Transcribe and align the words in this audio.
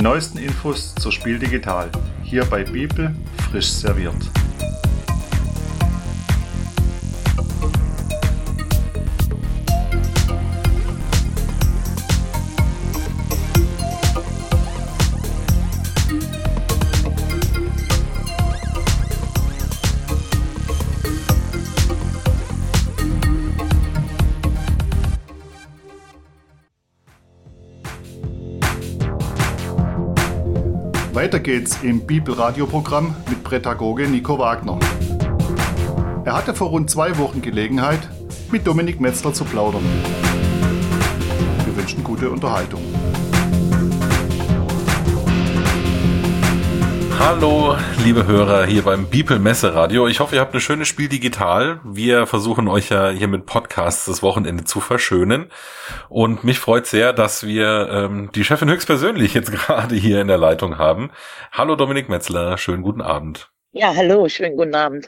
neuesten 0.00 0.38
Infos 0.38 0.94
zur 0.94 1.12
Spiel 1.12 1.38
Digital. 1.38 1.90
Hier 2.22 2.44
bei 2.44 2.64
Bibel 2.64 3.14
frisch 3.50 3.68
serviert. 3.68 4.39
Weiter 31.30 31.44
geht's 31.44 31.78
im 31.84 32.00
Bibelradioprogramm 32.00 33.14
mit 33.28 33.44
Prädagoge 33.44 34.08
Nico 34.08 34.40
Wagner. 34.40 34.80
Er 36.24 36.34
hatte 36.34 36.54
vor 36.54 36.70
rund 36.70 36.90
zwei 36.90 37.18
Wochen 37.18 37.40
Gelegenheit, 37.40 38.00
mit 38.50 38.66
Dominik 38.66 39.00
Metzler 39.00 39.32
zu 39.32 39.44
plaudern. 39.44 39.84
Wir 41.64 41.76
wünschen 41.76 42.02
gute 42.02 42.30
Unterhaltung. 42.30 42.82
Hallo, 47.22 47.76
liebe 48.02 48.26
Hörer 48.26 48.64
hier 48.64 48.80
beim 48.80 49.06
Bibel 49.06 49.38
Messe 49.38 49.74
Radio. 49.74 50.08
Ich 50.08 50.20
hoffe, 50.20 50.36
ihr 50.36 50.40
habt 50.40 50.54
ein 50.54 50.60
schönes 50.60 50.88
Spiel 50.88 51.06
digital. 51.06 51.78
Wir 51.84 52.26
versuchen 52.26 52.66
euch 52.66 52.88
ja 52.88 53.10
hier 53.10 53.28
mit 53.28 53.44
Podcasts 53.44 54.06
das 54.06 54.22
Wochenende 54.22 54.64
zu 54.64 54.80
verschönen. 54.80 55.50
Und 56.08 56.44
mich 56.44 56.58
freut 56.58 56.86
sehr, 56.86 57.12
dass 57.12 57.46
wir 57.46 57.90
ähm, 57.92 58.30
die 58.34 58.42
Chefin 58.42 58.70
höchstpersönlich 58.70 59.34
jetzt 59.34 59.52
gerade 59.66 59.94
hier 59.94 60.22
in 60.22 60.28
der 60.28 60.38
Leitung 60.38 60.78
haben. 60.78 61.10
Hallo 61.52 61.76
Dominik 61.76 62.08
Metzler, 62.08 62.56
schönen 62.56 62.82
guten 62.82 63.02
Abend. 63.02 63.50
Ja, 63.72 63.94
hallo, 63.94 64.26
schönen 64.26 64.56
guten 64.56 64.74
Abend. 64.74 65.06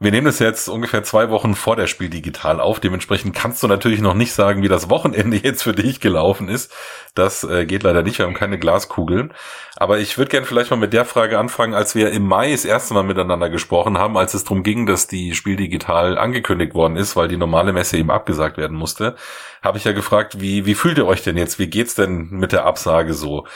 Wir 0.00 0.10
nehmen 0.10 0.24
das 0.24 0.38
jetzt 0.38 0.68
ungefähr 0.68 1.02
zwei 1.02 1.28
Wochen 1.28 1.54
vor 1.54 1.76
der 1.76 1.86
Spiel 1.86 2.08
digital 2.08 2.58
auf. 2.58 2.80
Dementsprechend 2.80 3.34
kannst 3.34 3.62
du 3.62 3.68
natürlich 3.68 4.00
noch 4.00 4.14
nicht 4.14 4.32
sagen, 4.32 4.62
wie 4.62 4.68
das 4.68 4.88
Wochenende 4.88 5.36
jetzt 5.42 5.62
für 5.62 5.74
dich 5.74 6.00
gelaufen 6.00 6.48
ist. 6.48 6.72
Das 7.14 7.44
äh, 7.44 7.66
geht 7.66 7.82
leider 7.82 8.02
nicht. 8.02 8.18
Wir 8.18 8.24
haben 8.24 8.34
keine 8.34 8.58
Glaskugeln. 8.58 9.34
Aber 9.76 9.98
ich 9.98 10.16
würde 10.16 10.30
gerne 10.30 10.46
vielleicht 10.46 10.70
mal 10.70 10.76
mit 10.76 10.94
der 10.94 11.04
Frage 11.04 11.38
anfangen, 11.38 11.74
als 11.74 11.94
wir 11.94 12.12
im 12.12 12.26
Mai 12.26 12.52
das 12.52 12.64
erste 12.64 12.94
Mal 12.94 13.02
miteinander 13.02 13.50
gesprochen 13.50 13.98
haben, 13.98 14.16
als 14.16 14.32
es 14.32 14.44
darum 14.44 14.62
ging, 14.62 14.86
dass 14.86 15.06
die 15.06 15.34
Spiel 15.34 15.56
digital 15.56 16.16
angekündigt 16.16 16.74
worden 16.74 16.96
ist, 16.96 17.14
weil 17.14 17.28
die 17.28 17.36
normale 17.36 17.74
Messe 17.74 17.98
eben 17.98 18.10
abgesagt 18.10 18.56
werden 18.56 18.78
musste, 18.78 19.16
habe 19.62 19.76
ich 19.76 19.84
ja 19.84 19.92
gefragt, 19.92 20.40
wie, 20.40 20.64
wie 20.64 20.74
fühlt 20.74 20.96
ihr 20.96 21.06
euch 21.06 21.22
denn 21.22 21.36
jetzt? 21.36 21.58
Wie 21.58 21.68
geht's 21.68 21.94
denn 21.94 22.30
mit 22.30 22.52
der 22.52 22.64
Absage 22.64 23.12
so? 23.12 23.46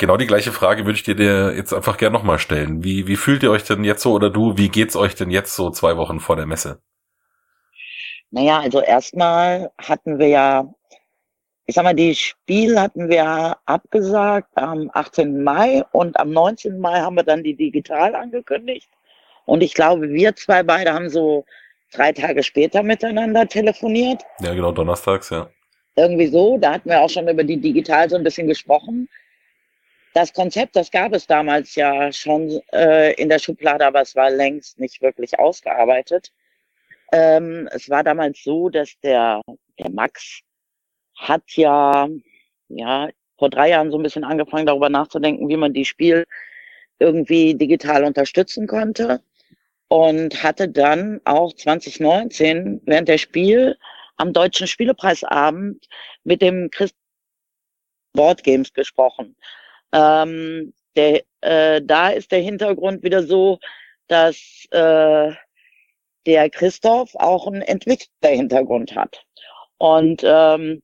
Genau 0.00 0.16
die 0.16 0.26
gleiche 0.26 0.50
Frage 0.50 0.86
würde 0.86 0.96
ich 0.96 1.02
dir 1.02 1.52
jetzt 1.54 1.74
einfach 1.74 1.98
gerne 1.98 2.14
nochmal 2.14 2.38
stellen. 2.38 2.82
Wie, 2.82 3.06
wie 3.06 3.16
fühlt 3.16 3.42
ihr 3.42 3.50
euch 3.50 3.64
denn 3.64 3.84
jetzt 3.84 4.00
so 4.00 4.14
oder 4.14 4.30
du, 4.30 4.56
wie 4.56 4.70
geht's 4.70 4.96
euch 4.96 5.14
denn 5.14 5.30
jetzt 5.30 5.54
so 5.54 5.68
zwei 5.68 5.98
Wochen 5.98 6.20
vor 6.20 6.36
der 6.36 6.46
Messe? 6.46 6.80
Naja, 8.30 8.60
also 8.60 8.80
erstmal 8.80 9.70
hatten 9.76 10.18
wir 10.18 10.28
ja, 10.28 10.74
ich 11.66 11.74
sag 11.74 11.84
mal, 11.84 11.92
die 11.92 12.14
Spiel 12.14 12.80
hatten 12.80 13.10
wir 13.10 13.58
abgesagt 13.66 14.48
am 14.54 14.90
18. 14.94 15.44
Mai 15.44 15.84
und 15.92 16.18
am 16.18 16.30
19. 16.30 16.80
Mai 16.80 17.00
haben 17.00 17.16
wir 17.16 17.22
dann 17.22 17.42
die 17.42 17.54
digital 17.54 18.14
angekündigt. 18.14 18.88
Und 19.44 19.62
ich 19.62 19.74
glaube, 19.74 20.08
wir 20.08 20.34
zwei 20.34 20.62
beide 20.62 20.94
haben 20.94 21.10
so 21.10 21.44
drei 21.92 22.12
Tage 22.12 22.42
später 22.42 22.82
miteinander 22.82 23.46
telefoniert. 23.46 24.22
Ja, 24.40 24.54
genau, 24.54 24.72
donnerstags, 24.72 25.28
ja. 25.28 25.50
Irgendwie 25.94 26.28
so, 26.28 26.56
da 26.56 26.72
hatten 26.72 26.88
wir 26.88 27.02
auch 27.02 27.10
schon 27.10 27.28
über 27.28 27.44
die 27.44 27.60
digital 27.60 28.08
so 28.08 28.16
ein 28.16 28.24
bisschen 28.24 28.46
gesprochen. 28.46 29.06
Das 30.12 30.32
Konzept, 30.32 30.74
das 30.74 30.90
gab 30.90 31.12
es 31.12 31.26
damals 31.26 31.76
ja 31.76 32.12
schon 32.12 32.60
äh, 32.72 33.14
in 33.14 33.28
der 33.28 33.38
Schublade, 33.38 33.86
aber 33.86 34.00
es 34.00 34.16
war 34.16 34.30
längst 34.30 34.80
nicht 34.80 35.00
wirklich 35.02 35.38
ausgearbeitet. 35.38 36.32
Ähm, 37.12 37.68
es 37.72 37.88
war 37.88 38.02
damals 38.02 38.42
so, 38.42 38.68
dass 38.70 38.98
der, 39.02 39.40
der 39.78 39.90
Max 39.90 40.40
hat 41.16 41.44
ja, 41.52 42.08
ja 42.68 43.08
vor 43.38 43.50
drei 43.50 43.70
Jahren 43.70 43.90
so 43.90 43.98
ein 43.98 44.02
bisschen 44.02 44.24
angefangen, 44.24 44.66
darüber 44.66 44.88
nachzudenken, 44.88 45.48
wie 45.48 45.56
man 45.56 45.72
die 45.72 45.84
Spiel 45.84 46.24
irgendwie 46.98 47.54
digital 47.54 48.04
unterstützen 48.04 48.66
konnte 48.66 49.22
und 49.88 50.42
hatte 50.42 50.68
dann 50.68 51.20
auch 51.24 51.54
2019 51.54 52.82
während 52.84 53.08
der 53.08 53.18
Spiel 53.18 53.76
am 54.16 54.32
Deutschen 54.32 54.66
Spielepreisabend 54.66 55.86
mit 56.24 56.42
dem 56.42 56.70
Christ 56.70 56.94
Board 58.12 58.42
Games 58.44 58.72
gesprochen. 58.72 59.36
Ähm, 59.92 60.72
der, 60.96 61.22
äh, 61.40 61.82
da 61.82 62.10
ist 62.10 62.32
der 62.32 62.40
Hintergrund 62.40 63.02
wieder 63.02 63.22
so, 63.22 63.58
dass 64.08 64.36
äh, 64.70 65.32
der 66.26 66.50
Christoph 66.50 67.14
auch 67.16 67.46
einen 67.46 67.62
Entwickler-Hintergrund 67.62 68.94
hat. 68.94 69.24
Und 69.78 70.22
ähm, 70.24 70.82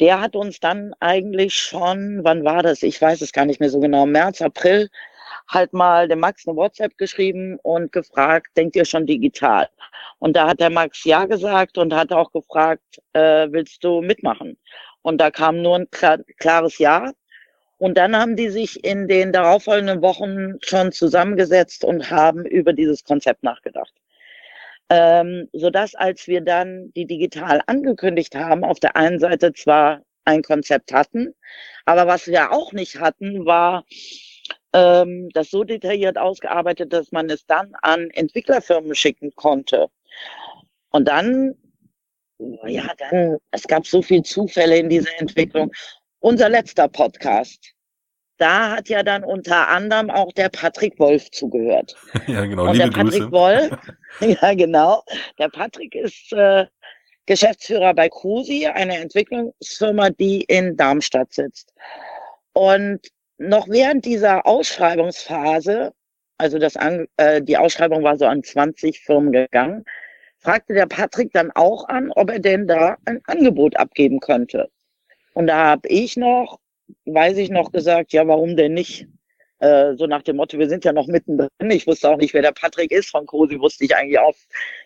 der 0.00 0.20
hat 0.20 0.36
uns 0.36 0.60
dann 0.60 0.94
eigentlich 1.00 1.54
schon, 1.54 2.20
wann 2.24 2.44
war 2.44 2.62
das? 2.62 2.82
Ich 2.82 3.00
weiß 3.00 3.20
es 3.22 3.32
gar 3.32 3.44
nicht 3.44 3.60
mehr 3.60 3.70
so 3.70 3.80
genau, 3.80 4.06
März, 4.06 4.40
April, 4.40 4.88
halt 5.48 5.72
mal 5.72 6.08
dem 6.08 6.20
Max 6.20 6.46
eine 6.46 6.56
WhatsApp 6.56 6.96
geschrieben 6.96 7.58
und 7.62 7.92
gefragt, 7.92 8.48
denkt 8.56 8.76
ihr 8.76 8.84
schon 8.84 9.06
digital? 9.06 9.68
Und 10.18 10.36
da 10.36 10.48
hat 10.48 10.60
der 10.60 10.70
Max 10.70 11.04
ja 11.04 11.26
gesagt 11.26 11.78
und 11.78 11.92
hat 11.94 12.12
auch 12.12 12.32
gefragt, 12.32 13.00
äh, 13.12 13.48
willst 13.50 13.84
du 13.84 14.00
mitmachen? 14.00 14.56
Und 15.02 15.18
da 15.20 15.30
kam 15.30 15.62
nur 15.62 15.76
ein 15.76 15.90
klar, 15.90 16.18
klares 16.38 16.78
Ja. 16.78 17.12
Und 17.80 17.96
dann 17.96 18.14
haben 18.14 18.36
die 18.36 18.50
sich 18.50 18.84
in 18.84 19.08
den 19.08 19.32
darauffolgenden 19.32 20.02
Wochen 20.02 20.58
schon 20.60 20.92
zusammengesetzt 20.92 21.82
und 21.82 22.10
haben 22.10 22.44
über 22.44 22.74
dieses 22.74 23.04
Konzept 23.04 23.42
nachgedacht. 23.42 23.94
Ähm, 24.90 25.48
sodass 25.54 25.94
als 25.94 26.26
wir 26.26 26.42
dann 26.42 26.92
die 26.94 27.06
digital 27.06 27.62
angekündigt 27.66 28.34
haben, 28.34 28.64
auf 28.64 28.80
der 28.80 28.96
einen 28.96 29.18
Seite 29.18 29.54
zwar 29.54 30.02
ein 30.26 30.42
Konzept 30.42 30.92
hatten, 30.92 31.34
aber 31.86 32.06
was 32.06 32.26
wir 32.26 32.52
auch 32.52 32.74
nicht 32.74 33.00
hatten, 33.00 33.46
war 33.46 33.86
ähm, 34.74 35.30
das 35.32 35.48
so 35.50 35.64
detailliert 35.64 36.18
ausgearbeitet, 36.18 36.92
dass 36.92 37.12
man 37.12 37.30
es 37.30 37.46
dann 37.46 37.72
an 37.80 38.10
Entwicklerfirmen 38.10 38.94
schicken 38.94 39.34
konnte. 39.36 39.86
Und 40.90 41.08
dann, 41.08 41.54
ja, 42.66 42.92
dann, 42.98 43.38
es 43.52 43.66
gab 43.66 43.86
so 43.86 44.02
viel 44.02 44.22
Zufälle 44.22 44.76
in 44.76 44.90
dieser 44.90 45.18
Entwicklung 45.18 45.72
unser 46.20 46.48
letzter 46.48 46.88
Podcast. 46.88 47.74
Da 48.38 48.70
hat 48.70 48.88
ja 48.88 49.02
dann 49.02 49.22
unter 49.22 49.68
anderem 49.68 50.08
auch 50.08 50.32
der 50.32 50.48
Patrick 50.48 50.98
Wolf 50.98 51.30
zugehört. 51.30 51.94
ja, 52.26 52.46
genau. 52.46 52.68
Und 52.68 52.74
Liebe 52.74 52.90
der 52.90 52.96
Patrick 52.96 53.20
Grüße. 53.20 53.32
Wolf, 53.32 53.70
ja 54.42 54.54
genau, 54.54 55.02
der 55.38 55.48
Patrick 55.48 55.94
ist 55.94 56.32
äh, 56.32 56.66
Geschäftsführer 57.26 57.92
bei 57.92 58.08
Crusi, 58.08 58.66
eine 58.66 58.96
Entwicklungsfirma, 58.98 60.10
die 60.10 60.42
in 60.42 60.76
Darmstadt 60.76 61.32
sitzt. 61.32 61.72
Und 62.54 63.00
noch 63.36 63.68
während 63.68 64.04
dieser 64.04 64.46
Ausschreibungsphase, 64.46 65.92
also 66.38 66.58
das 66.58 66.76
äh, 66.76 67.42
die 67.42 67.56
Ausschreibung 67.56 68.02
war 68.02 68.16
so 68.16 68.26
an 68.26 68.42
20 68.42 69.00
Firmen 69.00 69.32
gegangen, 69.32 69.84
fragte 70.38 70.72
der 70.72 70.86
Patrick 70.86 71.32
dann 71.32 71.50
auch 71.52 71.86
an, 71.88 72.10
ob 72.12 72.30
er 72.30 72.38
denn 72.38 72.66
da 72.66 72.96
ein 73.04 73.20
Angebot 73.26 73.76
abgeben 73.76 74.20
könnte. 74.20 74.70
Und 75.34 75.46
da 75.46 75.66
habe 75.66 75.88
ich 75.88 76.16
noch, 76.16 76.58
weiß 77.04 77.38
ich 77.38 77.50
noch, 77.50 77.72
gesagt, 77.72 78.12
ja, 78.12 78.26
warum 78.26 78.56
denn 78.56 78.74
nicht? 78.74 79.06
Äh, 79.60 79.94
so 79.96 80.06
nach 80.06 80.22
dem 80.22 80.36
Motto, 80.36 80.58
wir 80.58 80.68
sind 80.68 80.84
ja 80.84 80.92
noch 80.92 81.06
mittendrin. 81.06 81.70
Ich 81.70 81.86
wusste 81.86 82.08
auch 82.08 82.16
nicht, 82.16 82.32
wer 82.34 82.42
der 82.42 82.52
Patrick 82.52 82.90
ist. 82.90 83.10
Von 83.10 83.26
Cosi 83.26 83.60
wusste 83.60 83.84
ich 83.84 83.94
eigentlich 83.94 84.18
auch 84.18 84.34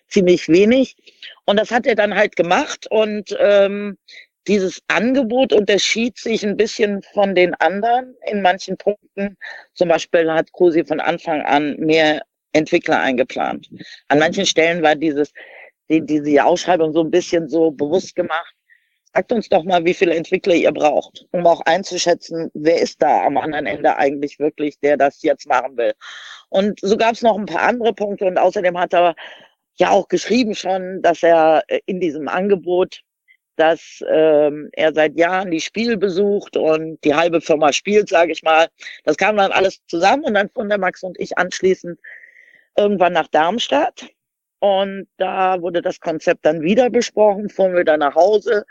ziemlich 0.08 0.48
wenig. 0.48 0.96
Und 1.44 1.58
das 1.58 1.70
hat 1.70 1.86
er 1.86 1.94
dann 1.94 2.14
halt 2.14 2.36
gemacht. 2.36 2.86
Und 2.90 3.36
ähm, 3.38 3.96
dieses 4.48 4.82
Angebot 4.88 5.52
unterschied 5.52 6.18
sich 6.18 6.44
ein 6.44 6.56
bisschen 6.56 7.02
von 7.14 7.34
den 7.34 7.54
anderen 7.54 8.16
in 8.26 8.42
manchen 8.42 8.76
Punkten. 8.76 9.36
Zum 9.74 9.88
Beispiel 9.88 10.30
hat 10.30 10.52
Cosi 10.52 10.84
von 10.84 11.00
Anfang 11.00 11.42
an 11.42 11.76
mehr 11.76 12.22
Entwickler 12.52 13.00
eingeplant. 13.00 13.70
An 14.08 14.18
manchen 14.18 14.44
Stellen 14.44 14.82
war 14.82 14.96
dieses, 14.96 15.32
die, 15.88 16.04
diese 16.04 16.44
Ausschreibung 16.44 16.92
so 16.92 17.00
ein 17.00 17.10
bisschen 17.10 17.48
so 17.48 17.70
bewusst 17.70 18.14
gemacht 18.16 18.53
Sagt 19.14 19.30
uns 19.30 19.48
doch 19.48 19.62
mal, 19.62 19.84
wie 19.84 19.94
viele 19.94 20.16
Entwickler 20.16 20.54
ihr 20.54 20.72
braucht, 20.72 21.24
um 21.30 21.46
auch 21.46 21.60
einzuschätzen, 21.60 22.50
wer 22.52 22.80
ist 22.80 23.00
da 23.00 23.24
am 23.24 23.36
anderen 23.36 23.66
Ende 23.66 23.96
eigentlich 23.96 24.40
wirklich, 24.40 24.80
der 24.80 24.96
das 24.96 25.22
jetzt 25.22 25.46
machen 25.46 25.76
will. 25.76 25.92
Und 26.48 26.80
so 26.80 26.96
gab 26.96 27.12
es 27.12 27.22
noch 27.22 27.38
ein 27.38 27.46
paar 27.46 27.62
andere 27.62 27.92
Punkte 27.94 28.24
und 28.24 28.38
außerdem 28.38 28.76
hat 28.76 28.92
er 28.92 29.14
ja 29.76 29.90
auch 29.90 30.08
geschrieben 30.08 30.56
schon, 30.56 31.00
dass 31.00 31.22
er 31.22 31.62
in 31.86 32.00
diesem 32.00 32.26
Angebot, 32.26 33.02
dass 33.54 34.00
ähm, 34.10 34.68
er 34.72 34.92
seit 34.92 35.16
Jahren 35.16 35.52
die 35.52 35.60
Spiel 35.60 35.96
besucht 35.96 36.56
und 36.56 36.98
die 37.04 37.14
halbe 37.14 37.40
Firma 37.40 37.72
spielt, 37.72 38.08
sage 38.08 38.32
ich 38.32 38.42
mal. 38.42 38.66
Das 39.04 39.16
kam 39.16 39.36
dann 39.36 39.52
alles 39.52 39.78
zusammen 39.86 40.24
und 40.24 40.34
dann 40.34 40.50
fuhren 40.50 40.70
der 40.70 40.78
Max 40.78 41.04
und 41.04 41.20
ich 41.20 41.38
anschließend 41.38 42.00
irgendwann 42.76 43.12
nach 43.12 43.28
Darmstadt. 43.28 44.08
Und 44.58 45.06
da 45.18 45.60
wurde 45.60 45.82
das 45.82 46.00
Konzept 46.00 46.44
dann 46.44 46.62
wieder 46.62 46.90
besprochen, 46.90 47.48
fuhren 47.48 47.76
wir 47.76 47.84
dann 47.84 48.00
nach 48.00 48.16
Hause 48.16 48.64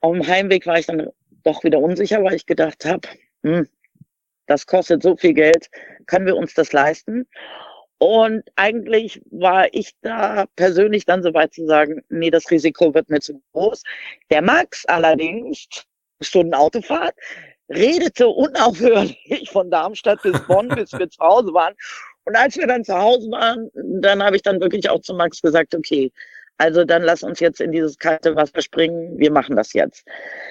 auf 0.00 0.12
dem 0.12 0.26
Heimweg 0.26 0.66
war 0.66 0.78
ich 0.78 0.86
dann 0.86 1.08
doch 1.44 1.64
wieder 1.64 1.78
unsicher, 1.78 2.22
weil 2.22 2.34
ich 2.34 2.46
gedacht 2.46 2.84
habe, 2.84 3.08
hm, 3.42 3.68
das 4.46 4.66
kostet 4.66 5.02
so 5.02 5.16
viel 5.16 5.34
Geld, 5.34 5.68
können 6.06 6.26
wir 6.26 6.36
uns 6.36 6.54
das 6.54 6.72
leisten? 6.72 7.26
Und 7.98 8.42
eigentlich 8.56 9.20
war 9.30 9.72
ich 9.74 9.92
da 10.00 10.46
persönlich 10.56 11.04
dann 11.04 11.22
so 11.22 11.34
weit 11.34 11.52
zu 11.52 11.66
sagen, 11.66 12.02
nee, 12.08 12.30
das 12.30 12.50
Risiko 12.50 12.94
wird 12.94 13.10
mir 13.10 13.20
zu 13.20 13.42
groß. 13.52 13.82
Der 14.30 14.40
Max 14.40 14.86
allerdings, 14.86 15.66
Stunden 16.22 16.54
Autofahrt, 16.54 17.14
redete 17.68 18.26
unaufhörlich 18.26 19.50
von 19.50 19.70
Darmstadt 19.70 20.22
bis 20.22 20.40
Bonn, 20.46 20.68
bis 20.76 20.92
wir 20.92 21.10
zu 21.10 21.20
Hause 21.20 21.52
waren. 21.52 21.74
Und 22.24 22.36
als 22.36 22.56
wir 22.56 22.66
dann 22.66 22.84
zu 22.84 22.96
Hause 22.96 23.30
waren, 23.30 23.70
dann 23.74 24.22
habe 24.22 24.36
ich 24.36 24.42
dann 24.42 24.60
wirklich 24.60 24.88
auch 24.88 25.00
zu 25.00 25.14
Max 25.14 25.42
gesagt, 25.42 25.74
okay, 25.74 26.10
also 26.60 26.84
dann 26.84 27.02
lass 27.02 27.22
uns 27.22 27.40
jetzt 27.40 27.62
in 27.62 27.72
dieses 27.72 27.96
kalte 27.96 28.36
Wasser 28.36 28.60
springen. 28.60 29.18
Wir 29.18 29.32
machen 29.32 29.56
das 29.56 29.72
jetzt. 29.72 30.06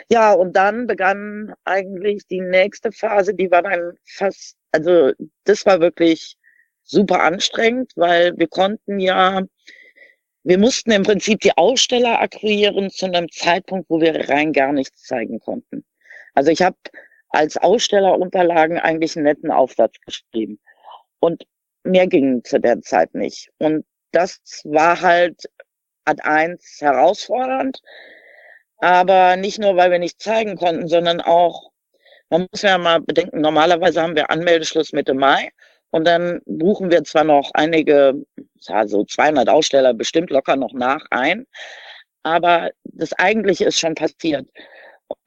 Ja, 0.09 0.33
und 0.33 0.55
dann 0.55 0.87
begann 0.87 1.53
eigentlich 1.65 2.25
die 2.25 2.41
nächste 2.41 2.91
Phase, 2.91 3.35
die 3.35 3.51
war 3.51 3.61
dann 3.61 3.93
fast, 4.05 4.57
also 4.71 5.11
das 5.43 5.67
war 5.67 5.81
wirklich 5.81 6.35
super 6.81 7.21
anstrengend, 7.21 7.91
weil 7.95 8.35
wir 8.39 8.47
konnten 8.47 8.99
ja, 8.99 9.43
wir 10.43 10.57
mussten 10.57 10.89
im 10.89 11.03
Prinzip 11.03 11.41
die 11.41 11.55
Aussteller 11.55 12.19
akquirieren 12.19 12.89
zu 12.89 13.05
einem 13.05 13.29
Zeitpunkt, 13.29 13.87
wo 13.87 14.01
wir 14.01 14.29
rein 14.29 14.51
gar 14.51 14.73
nichts 14.73 15.03
zeigen 15.03 15.39
konnten. 15.39 15.85
Also 16.33 16.49
ich 16.49 16.63
habe 16.63 16.77
als 17.29 17.55
Ausstellerunterlagen 17.55 18.79
eigentlich 18.79 19.15
einen 19.15 19.25
netten 19.25 19.51
Aufsatz 19.51 19.93
geschrieben. 20.03 20.59
Und 21.19 21.45
mehr 21.83 22.07
ging 22.07 22.43
zu 22.43 22.59
der 22.59 22.81
Zeit 22.81 23.13
nicht. 23.13 23.51
Und 23.59 23.85
das 24.11 24.41
war 24.63 25.01
halt 25.01 25.47
ad 26.09 26.21
eins 26.23 26.77
herausfordernd. 26.81 27.81
Aber 28.79 29.35
nicht 29.35 29.59
nur, 29.59 29.75
weil 29.75 29.91
wir 29.91 29.99
nicht 29.99 30.21
zeigen 30.21 30.55
konnten, 30.55 30.87
sondern 30.87 31.21
auch, 31.21 31.71
man 32.29 32.47
muss 32.51 32.61
ja 32.61 32.77
mal 32.77 33.01
bedenken, 33.01 33.41
normalerweise 33.41 34.01
haben 34.01 34.15
wir 34.15 34.29
Anmeldeschluss 34.29 34.93
Mitte 34.93 35.13
Mai 35.13 35.49
und 35.91 36.05
dann 36.07 36.41
buchen 36.45 36.91
wir 36.91 37.03
zwar 37.03 37.23
noch 37.23 37.51
einige, 37.53 38.13
also 38.67 39.03
200 39.03 39.49
Aussteller 39.49 39.93
bestimmt 39.93 40.29
locker 40.29 40.55
noch 40.55 40.73
nach 40.73 41.05
ein, 41.11 41.45
aber 42.23 42.71
das 42.83 43.13
eigentliche 43.13 43.65
ist 43.65 43.79
schon 43.79 43.95
passiert. 43.95 44.47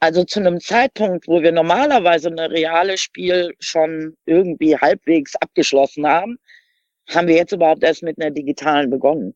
Also 0.01 0.25
zu 0.25 0.41
einem 0.41 0.61
Zeitpunkt, 0.61 1.27
wo 1.29 1.43
wir 1.43 1.53
normalerweise 1.53 2.29
eine 2.29 2.51
reale 2.51 2.97
Spiel 2.97 3.55
schon 3.59 4.17
irgendwie 4.27 4.77
halbwegs 4.77 5.35
abgeschlossen 5.37 6.07
haben, 6.07 6.39
haben 7.11 7.27
wir 7.29 7.37
jetzt 7.37 7.53
überhaupt 7.53 7.83
erst 7.83 8.03
mit 8.03 8.21
einer 8.21 8.31
digitalen 8.31 8.91
begonnen. 8.91 9.35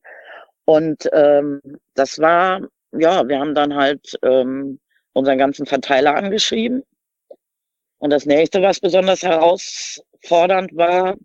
Und 0.66 1.08
ähm, 1.12 1.60
das 1.94 2.18
war, 2.18 2.60
ja, 2.92 3.26
wir 3.26 3.38
haben 3.38 3.54
dann 3.54 3.74
halt 3.74 4.18
ähm, 4.22 4.80
unseren 5.14 5.38
ganzen 5.38 5.64
Verteiler 5.64 6.14
angeschrieben. 6.14 6.82
Und 7.98 8.10
das 8.10 8.26
nächste, 8.26 8.60
was 8.60 8.80
besonders 8.80 9.22
herausfordernd 9.22 10.76
war, 10.76 11.16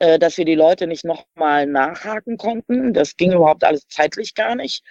äh, 0.00 0.18
dass 0.18 0.36
wir 0.38 0.44
die 0.44 0.56
Leute 0.56 0.86
nicht 0.86 1.04
nochmal 1.04 1.66
nachhaken 1.66 2.36
konnten. 2.36 2.92
Das 2.92 3.16
ging 3.16 3.32
überhaupt 3.32 3.62
alles 3.64 3.86
zeitlich 3.88 4.34
gar 4.34 4.56
nicht. 4.56 4.84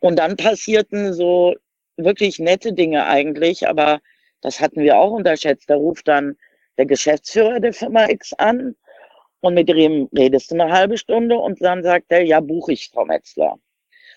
Und 0.00 0.18
dann 0.18 0.36
passierten 0.36 1.14
so 1.14 1.54
wirklich 1.96 2.40
nette 2.40 2.72
Dinge 2.72 3.06
eigentlich, 3.06 3.68
aber 3.68 4.00
das 4.40 4.60
hatten 4.60 4.80
wir 4.80 4.98
auch 4.98 5.12
unterschätzt. 5.12 5.70
Da 5.70 5.76
ruft 5.76 6.08
dann 6.08 6.36
der 6.76 6.86
Geschäftsführer 6.86 7.60
der 7.60 7.72
Firma 7.72 8.08
X 8.08 8.32
an 8.34 8.74
und 9.44 9.52
mit 9.52 9.68
dem 9.68 10.08
redest 10.16 10.50
du 10.50 10.54
eine 10.54 10.72
halbe 10.72 10.96
Stunde 10.96 11.36
und 11.36 11.60
dann 11.60 11.82
sagt 11.82 12.06
er, 12.08 12.22
ja, 12.22 12.40
buche 12.40 12.72
ich, 12.72 12.88
Frau 12.88 13.04
Metzler. 13.04 13.58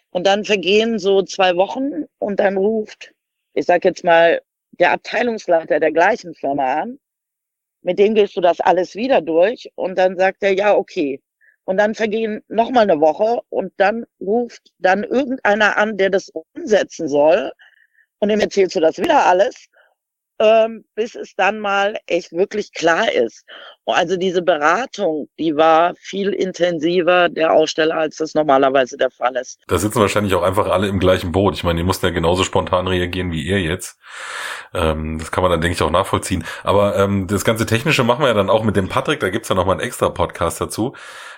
Und 0.09 0.25
dann 0.25 0.45
vergehen 0.45 0.99
so 0.99 1.21
zwei 1.21 1.57
Wochen 1.57 2.05
und 2.17 2.39
dann 2.39 2.55
ruft, 2.55 3.13
ich 3.53 3.65
sag 3.65 3.83
jetzt 3.83 4.05
mal, 4.05 4.41
der 4.79 4.93
Abteilungsleiter 4.93 5.81
der 5.81 5.91
gleichen 5.91 6.33
Firma 6.33 6.75
an. 6.75 6.99
Mit 7.81 7.99
dem 7.99 8.15
gehst 8.15 8.37
du 8.37 8.41
das 8.41 8.61
alles 8.61 8.95
wieder 8.95 9.19
durch 9.19 9.69
und 9.75 9.97
dann 9.97 10.15
sagt 10.15 10.43
er, 10.43 10.53
ja, 10.53 10.77
okay. 10.77 11.21
Und 11.65 11.75
dann 11.75 11.93
vergehen 11.93 12.41
nochmal 12.47 12.83
eine 12.83 13.01
Woche 13.01 13.41
und 13.49 13.73
dann 13.75 14.05
ruft 14.21 14.71
dann 14.79 15.03
irgendeiner 15.03 15.75
an, 15.75 15.97
der 15.97 16.09
das 16.09 16.29
umsetzen 16.29 17.09
soll 17.09 17.51
und 18.19 18.29
dem 18.29 18.39
erzählst 18.39 18.77
du 18.77 18.79
das 18.79 18.97
wieder 18.97 19.25
alles, 19.25 19.67
ähm, 20.39 20.85
bis 20.95 21.15
es 21.15 21.35
dann 21.35 21.59
mal 21.59 21.97
echt 22.05 22.31
wirklich 22.31 22.73
klar 22.73 23.11
ist. 23.11 23.45
Also 23.85 24.17
diese 24.17 24.41
Beratung, 24.41 25.29
die 25.39 25.55
war 25.55 25.93
viel 25.95 26.33
intensiver 26.33 27.29
der 27.29 27.53
Aussteller, 27.53 27.95
als 27.95 28.17
das 28.17 28.35
normalerweise 28.35 28.97
der 28.97 29.09
Fall 29.09 29.35
ist. 29.35 29.59
Da 29.67 29.77
sitzen 29.77 29.99
wahrscheinlich 29.99 30.35
auch 30.35 30.43
einfach 30.43 30.67
alle 30.67 30.87
im 30.87 30.99
gleichen 30.99 31.31
Boot. 31.31 31.55
Ich 31.55 31.63
meine, 31.63 31.77
die 31.77 31.85
mussten 31.85 32.05
ja 32.05 32.11
genauso 32.11 32.43
spontan 32.43 32.87
reagieren 32.87 33.31
wie 33.31 33.41
ihr 33.41 33.61
jetzt. 33.61 33.97
Ähm, 34.73 35.17
das 35.19 35.31
kann 35.31 35.41
man 35.41 35.51
dann, 35.51 35.61
denke 35.61 35.75
ich, 35.75 35.81
auch 35.81 35.89
nachvollziehen. 35.91 36.43
Aber 36.63 36.97
ähm, 36.97 37.27
das 37.27 37.45
ganze 37.45 37.65
Technische 37.65 38.03
machen 38.03 38.21
wir 38.21 38.27
ja 38.27 38.33
dann 38.33 38.49
auch 38.49 38.63
mit 38.63 38.75
dem 38.75 38.89
Patrick. 38.89 39.19
Da 39.21 39.29
gibt's 39.29 39.49
ja 39.49 39.55
nochmal 39.55 39.77
einen 39.77 39.87
extra 39.87 40.09
Podcast 40.09 40.61
dazu. 40.61 40.93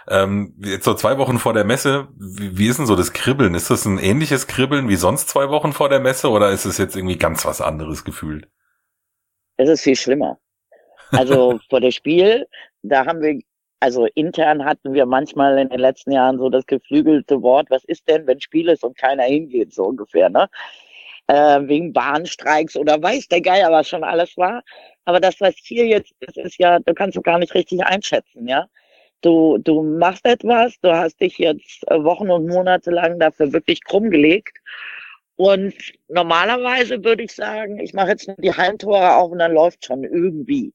Ähm, 0.07 0.55
jetzt 0.63 0.85
so 0.85 0.93
zwei 0.95 1.17
Wochen 1.19 1.37
vor 1.37 1.53
der 1.53 1.65
Messe, 1.65 2.07
wie, 2.17 2.57
wie 2.57 2.67
ist 2.67 2.79
denn 2.79 2.87
so 2.87 2.95
das 2.95 3.13
Kribbeln? 3.13 3.53
Ist 3.53 3.69
das 3.69 3.85
ein 3.85 3.99
ähnliches 3.99 4.47
Kribbeln 4.47 4.89
wie 4.89 4.95
sonst 4.95 5.29
zwei 5.29 5.49
Wochen 5.49 5.71
vor 5.71 5.87
der 5.87 5.99
Messe 5.99 6.29
oder 6.29 6.49
ist 6.49 6.65
es 6.65 6.79
jetzt 6.79 6.95
irgendwie 6.95 7.17
ganz 7.17 7.45
was 7.45 7.61
anderes 7.61 8.03
gefühlt? 8.03 8.47
Es 9.59 9.67
ist 9.67 9.81
viel 9.81 9.95
schlimmer. 9.95 10.39
Also 11.11 11.59
vor 11.69 11.81
dem 11.81 11.91
Spiel, 11.91 12.47
da 12.81 13.05
haben 13.05 13.21
wir, 13.21 13.41
also 13.81 14.07
intern 14.15 14.63
hatten 14.63 14.93
wir 14.93 15.05
manchmal 15.05 15.57
in 15.57 15.67
den 15.67 15.81
letzten 15.81 16.13
Jahren 16.13 16.39
so 16.39 16.49
das 16.49 16.65
geflügelte 16.65 17.41
Wort, 17.41 17.69
was 17.69 17.83
ist 17.83 18.07
denn, 18.07 18.25
wenn 18.25 18.39
Spiel 18.39 18.69
ist 18.69 18.85
und 18.85 18.97
keiner 18.97 19.23
hingeht, 19.23 19.73
so 19.73 19.83
ungefähr, 19.83 20.29
ne? 20.29 20.49
Äh, 21.27 21.59
wegen 21.67 21.91
Bahnstreiks 21.93 22.75
oder 22.77 23.03
weiß 23.03 23.27
der 23.27 23.41
Geier, 23.41 23.69
was 23.71 23.89
schon 23.89 24.03
alles 24.03 24.35
war. 24.37 24.63
Aber 25.03 25.19
das, 25.19 25.41
was 25.41 25.55
hier 25.57 25.85
jetzt 25.85 26.13
ist, 26.21 26.37
ist 26.37 26.57
ja, 26.57 26.79
du 26.79 26.93
kannst 26.93 27.17
du 27.17 27.21
gar 27.21 27.37
nicht 27.37 27.53
richtig 27.53 27.83
einschätzen, 27.83 28.47
ja? 28.47 28.65
Du, 29.21 29.57
du 29.57 29.83
machst 29.83 30.25
etwas, 30.25 30.79
du 30.81 30.95
hast 30.95 31.19
dich 31.19 31.37
jetzt 31.37 31.83
äh, 31.91 32.01
Wochen 32.01 32.31
und 32.31 32.47
Monate 32.47 32.91
lang 32.91 33.19
dafür 33.19 33.51
wirklich 33.51 33.83
krumm 33.83 34.09
gelegt. 34.09 34.57
Und 35.39 35.73
normalerweise 36.09 37.01
würde 37.01 37.23
ich 37.23 37.33
sagen, 37.33 37.79
ich 37.79 37.93
mache 37.93 38.09
jetzt 38.09 38.27
nur 38.27 38.35
die 38.35 38.51
Heimtore 38.51 39.15
auf 39.15 39.31
und 39.31 39.39
dann 39.39 39.53
läuft 39.53 39.85
schon 39.85 40.03
irgendwie. 40.03 40.73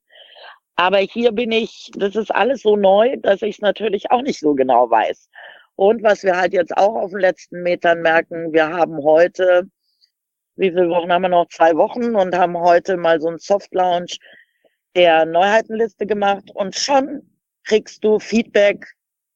Aber 0.74 0.96
hier 1.00 1.32
bin 1.32 1.52
ich, 1.52 1.90
das 1.94 2.16
ist 2.16 2.34
alles 2.34 2.62
so 2.62 2.74
neu, 2.74 3.18
dass 3.18 3.42
ich 3.42 3.56
es 3.56 3.60
natürlich 3.60 4.10
auch 4.10 4.22
nicht 4.22 4.40
so 4.40 4.54
genau 4.54 4.88
weiß. 4.88 5.28
Und 5.76 6.02
was 6.02 6.22
wir 6.22 6.38
halt 6.38 6.54
jetzt 6.54 6.74
auch 6.78 6.94
auf 6.94 7.10
den 7.10 7.20
letzten 7.20 7.62
Metern 7.62 8.00
merken, 8.00 8.54
wir 8.54 8.70
haben 8.70 8.96
heute, 9.04 9.68
wie 10.56 10.70
viele 10.70 10.88
Wochen 10.88 11.12
haben 11.12 11.20
wir 11.20 11.28
noch? 11.28 11.48
Zwei 11.48 11.76
Wochen 11.76 12.16
und 12.16 12.34
haben 12.34 12.56
heute 12.56 12.96
mal 12.96 13.20
so 13.20 13.28
ein 13.28 13.38
Soft 13.38 13.74
Launch 13.74 14.18
der 14.96 15.26
Neuheitenliste 15.26 16.06
gemacht 16.06 16.50
und 16.54 16.74
schon 16.74 17.20
kriegst 17.64 18.02
du 18.02 18.18
Feedback, 18.18 18.86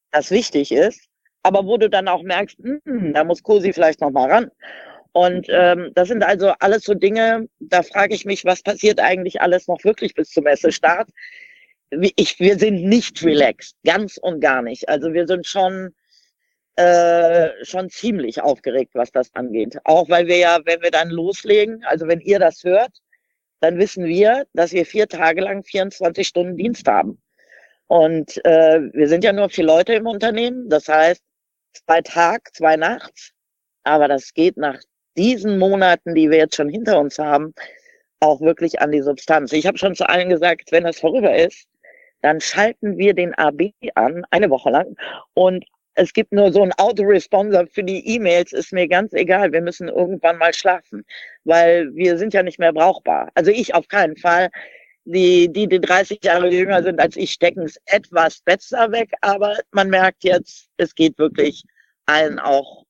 das 0.09 0.31
wichtig 0.31 0.71
ist, 0.71 1.07
aber 1.43 1.67
wo 1.67 1.77
du 1.77 1.87
dann 1.87 2.07
auch 2.07 2.23
merkst, 2.23 2.57
hm, 2.57 3.13
da 3.13 3.23
muss 3.23 3.43
Cosi 3.43 3.73
vielleicht 3.73 4.01
noch 4.01 4.09
mal 4.09 4.31
ran. 4.31 4.49
Und 5.11 5.47
ähm, 5.49 5.91
das 5.95 6.07
sind 6.07 6.23
also 6.23 6.53
alles 6.59 6.83
so 6.83 6.93
Dinge, 6.93 7.47
da 7.59 7.81
frage 7.83 8.13
ich 8.13 8.25
mich, 8.25 8.45
was 8.45 8.61
passiert 8.61 8.99
eigentlich 8.99 9.41
alles 9.41 9.67
noch 9.67 9.83
wirklich 9.83 10.13
bis 10.13 10.29
zum 10.29 10.43
Messestart? 10.43 11.09
Ich, 12.15 12.39
wir 12.39 12.59
sind 12.59 12.83
nicht 12.83 13.23
relaxed, 13.23 13.75
ganz 13.83 14.17
und 14.17 14.39
gar 14.41 14.61
nicht. 14.61 14.87
Also 14.87 15.13
wir 15.13 15.25
sind 15.25 15.47
schon 15.47 15.95
äh, 16.79 17.65
schon 17.65 17.89
ziemlich 17.89 18.41
aufgeregt, 18.41 18.91
was 18.93 19.11
das 19.11 19.33
angeht. 19.35 19.77
Auch 19.83 20.07
weil 20.09 20.27
wir 20.27 20.37
ja, 20.37 20.59
wenn 20.65 20.81
wir 20.81 20.91
dann 20.91 21.09
loslegen, 21.09 21.83
also 21.83 22.07
wenn 22.07 22.21
ihr 22.21 22.39
das 22.39 22.63
hört, 22.63 23.01
dann 23.59 23.77
wissen 23.77 24.05
wir, 24.05 24.45
dass 24.53 24.71
wir 24.71 24.85
vier 24.85 25.07
Tage 25.07 25.41
lang 25.41 25.63
24 25.63 26.25
Stunden 26.27 26.55
Dienst 26.55 26.87
haben. 26.87 27.21
Und 27.87 28.39
äh, 28.45 28.79
wir 28.93 29.07
sind 29.09 29.23
ja 29.23 29.33
nur 29.33 29.49
vier 29.49 29.65
Leute 29.65 29.93
im 29.93 30.07
Unternehmen. 30.07 30.69
Das 30.69 30.87
heißt, 30.87 31.21
zwei 31.73 32.01
Tag, 32.01 32.49
zwei 32.53 32.77
Nachts. 32.77 33.33
Aber 33.83 34.07
das 34.07 34.33
geht 34.33 34.55
nach 34.55 34.79
diesen 35.17 35.57
Monaten, 35.57 36.15
die 36.15 36.29
wir 36.29 36.37
jetzt 36.37 36.55
schon 36.55 36.69
hinter 36.69 36.99
uns 36.99 37.19
haben, 37.19 37.53
auch 38.19 38.41
wirklich 38.41 38.81
an 38.81 38.91
die 38.91 39.01
Substanz. 39.01 39.51
Ich 39.53 39.65
habe 39.65 39.77
schon 39.77 39.95
zu 39.95 40.07
allen 40.07 40.29
gesagt, 40.29 40.71
wenn 40.71 40.83
das 40.83 40.99
vorüber 40.99 41.35
ist, 41.35 41.67
dann 42.21 42.41
schalten 42.41 42.97
wir 42.97 43.13
den 43.13 43.33
AB 43.35 43.71
an, 43.95 44.25
eine 44.29 44.49
Woche 44.49 44.69
lang. 44.69 44.95
Und 45.33 45.65
es 45.95 46.13
gibt 46.13 46.31
nur 46.31 46.51
so 46.51 46.61
einen 46.61 46.73
Autoresponsor 46.73 47.67
für 47.67 47.83
die 47.83 48.05
E-Mails, 48.15 48.53
ist 48.53 48.73
mir 48.73 48.87
ganz 48.87 49.13
egal. 49.13 49.51
Wir 49.51 49.61
müssen 49.61 49.87
irgendwann 49.87 50.37
mal 50.37 50.53
schlafen, 50.53 51.05
weil 51.43 51.93
wir 51.95 52.17
sind 52.17 52.33
ja 52.33 52.43
nicht 52.43 52.59
mehr 52.59 52.73
brauchbar. 52.73 53.29
Also 53.35 53.51
ich 53.51 53.73
auf 53.73 53.87
keinen 53.87 54.17
Fall 54.17 54.49
die, 55.05 55.51
die, 55.51 55.67
die 55.67 55.81
30 55.81 56.23
Jahre 56.23 56.49
jünger 56.51 56.83
sind 56.83 56.99
als 56.99 57.15
ich, 57.17 57.31
stecken 57.31 57.63
es 57.63 57.79
etwas 57.85 58.41
besser 58.41 58.91
weg, 58.91 59.11
aber 59.21 59.57
man 59.71 59.89
merkt 59.89 60.23
jetzt, 60.23 60.69
es 60.77 60.93
geht 60.93 61.17
wirklich 61.17 61.63
allen 62.05 62.39
auch 62.39 62.85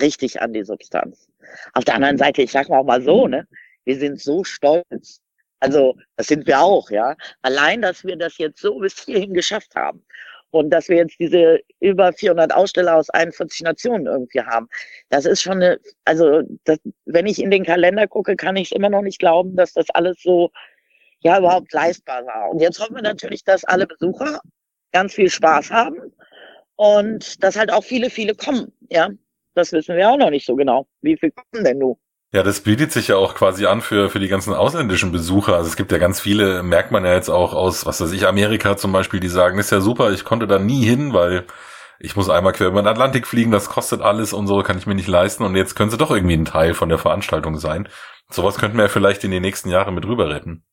richtig 0.00 0.40
an 0.40 0.52
die 0.52 0.64
Substanz. 0.64 1.29
Auf 1.74 1.84
der 1.84 1.94
anderen 1.94 2.18
Seite, 2.18 2.42
ich 2.42 2.52
sag 2.52 2.68
mal 2.68 2.78
auch 2.78 2.84
mal 2.84 3.02
so, 3.02 3.26
ne, 3.26 3.46
wir 3.84 3.96
sind 3.98 4.20
so 4.20 4.44
stolz. 4.44 5.20
Also, 5.60 5.96
das 6.16 6.28
sind 6.28 6.46
wir 6.46 6.60
auch, 6.60 6.90
ja. 6.90 7.16
Allein, 7.42 7.82
dass 7.82 8.04
wir 8.04 8.16
das 8.16 8.38
jetzt 8.38 8.60
so 8.60 8.78
bis 8.78 8.98
hierhin 9.04 9.34
geschafft 9.34 9.74
haben. 9.74 10.04
Und 10.52 10.70
dass 10.70 10.88
wir 10.88 10.96
jetzt 10.96 11.16
diese 11.20 11.60
über 11.78 12.12
400 12.12 12.52
Aussteller 12.52 12.96
aus 12.96 13.08
41 13.10 13.60
Nationen 13.60 14.06
irgendwie 14.06 14.40
haben. 14.40 14.68
Das 15.08 15.24
ist 15.24 15.42
schon 15.42 15.62
eine, 15.62 15.78
also, 16.04 16.42
das, 16.64 16.78
wenn 17.04 17.26
ich 17.26 17.40
in 17.40 17.50
den 17.50 17.64
Kalender 17.64 18.08
gucke, 18.08 18.36
kann 18.36 18.56
ich 18.56 18.70
es 18.70 18.76
immer 18.76 18.90
noch 18.90 19.02
nicht 19.02 19.18
glauben, 19.18 19.54
dass 19.54 19.74
das 19.74 19.90
alles 19.90 20.20
so 20.22 20.50
ja 21.20 21.38
überhaupt 21.38 21.72
leistbar 21.72 22.24
war. 22.26 22.50
Und 22.50 22.60
jetzt 22.60 22.80
hoffen 22.80 22.96
wir 22.96 23.02
natürlich, 23.02 23.44
dass 23.44 23.64
alle 23.64 23.86
Besucher 23.86 24.40
ganz 24.92 25.14
viel 25.14 25.30
Spaß 25.30 25.70
haben 25.70 26.12
und 26.76 27.42
dass 27.42 27.56
halt 27.56 27.70
auch 27.70 27.84
viele, 27.84 28.10
viele 28.10 28.34
kommen. 28.34 28.72
Ja, 28.88 29.10
das 29.54 29.72
wissen 29.72 29.96
wir 29.96 30.10
auch 30.10 30.18
noch 30.18 30.30
nicht 30.30 30.46
so 30.46 30.56
genau. 30.56 30.86
Wie 31.02 31.16
viel 31.16 31.32
kommen 31.32 31.64
denn 31.64 31.78
nun? 31.78 31.96
Ja, 32.32 32.44
das 32.44 32.60
bietet 32.60 32.92
sich 32.92 33.08
ja 33.08 33.16
auch 33.16 33.34
quasi 33.34 33.66
an 33.66 33.80
für, 33.80 34.08
für 34.08 34.20
die 34.20 34.28
ganzen 34.28 34.54
ausländischen 34.54 35.10
Besucher. 35.10 35.56
Also 35.56 35.68
es 35.68 35.76
gibt 35.76 35.90
ja 35.90 35.98
ganz 35.98 36.20
viele, 36.20 36.62
merkt 36.62 36.92
man 36.92 37.04
ja 37.04 37.12
jetzt 37.12 37.28
auch 37.28 37.54
aus, 37.54 37.86
was 37.86 38.00
weiß 38.00 38.12
ich, 38.12 38.26
Amerika 38.26 38.76
zum 38.76 38.92
Beispiel, 38.92 39.18
die 39.18 39.28
sagen, 39.28 39.58
ist 39.58 39.72
ja 39.72 39.80
super, 39.80 40.12
ich 40.12 40.24
konnte 40.24 40.46
da 40.46 40.60
nie 40.60 40.84
hin, 40.84 41.12
weil 41.12 41.44
ich 41.98 42.14
muss 42.14 42.30
einmal 42.30 42.52
quer 42.52 42.68
über 42.68 42.82
den 42.82 42.86
Atlantik 42.86 43.26
fliegen, 43.26 43.50
das 43.50 43.68
kostet 43.68 44.00
alles 44.00 44.32
und 44.32 44.46
so, 44.46 44.62
kann 44.62 44.78
ich 44.78 44.86
mir 44.86 44.94
nicht 44.94 45.08
leisten. 45.08 45.42
Und 45.44 45.56
jetzt 45.56 45.74
können 45.74 45.90
sie 45.90 45.98
doch 45.98 46.12
irgendwie 46.12 46.36
ein 46.36 46.44
Teil 46.44 46.74
von 46.74 46.88
der 46.88 46.98
Veranstaltung 46.98 47.58
sein. 47.58 47.88
Sowas 48.30 48.58
könnten 48.58 48.76
wir 48.76 48.84
ja 48.84 48.88
vielleicht 48.88 49.24
in 49.24 49.32
den 49.32 49.42
nächsten 49.42 49.68
Jahren 49.68 49.94
mit 49.94 50.06
rüber 50.06 50.30
retten. 50.30 50.64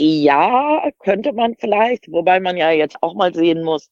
Ja, 0.00 0.88
könnte 1.00 1.32
man 1.32 1.56
vielleicht, 1.58 2.10
wobei 2.10 2.40
man 2.40 2.56
ja 2.56 2.70
jetzt 2.70 2.96
auch 3.02 3.14
mal 3.14 3.34
sehen 3.34 3.64
muss, 3.64 3.90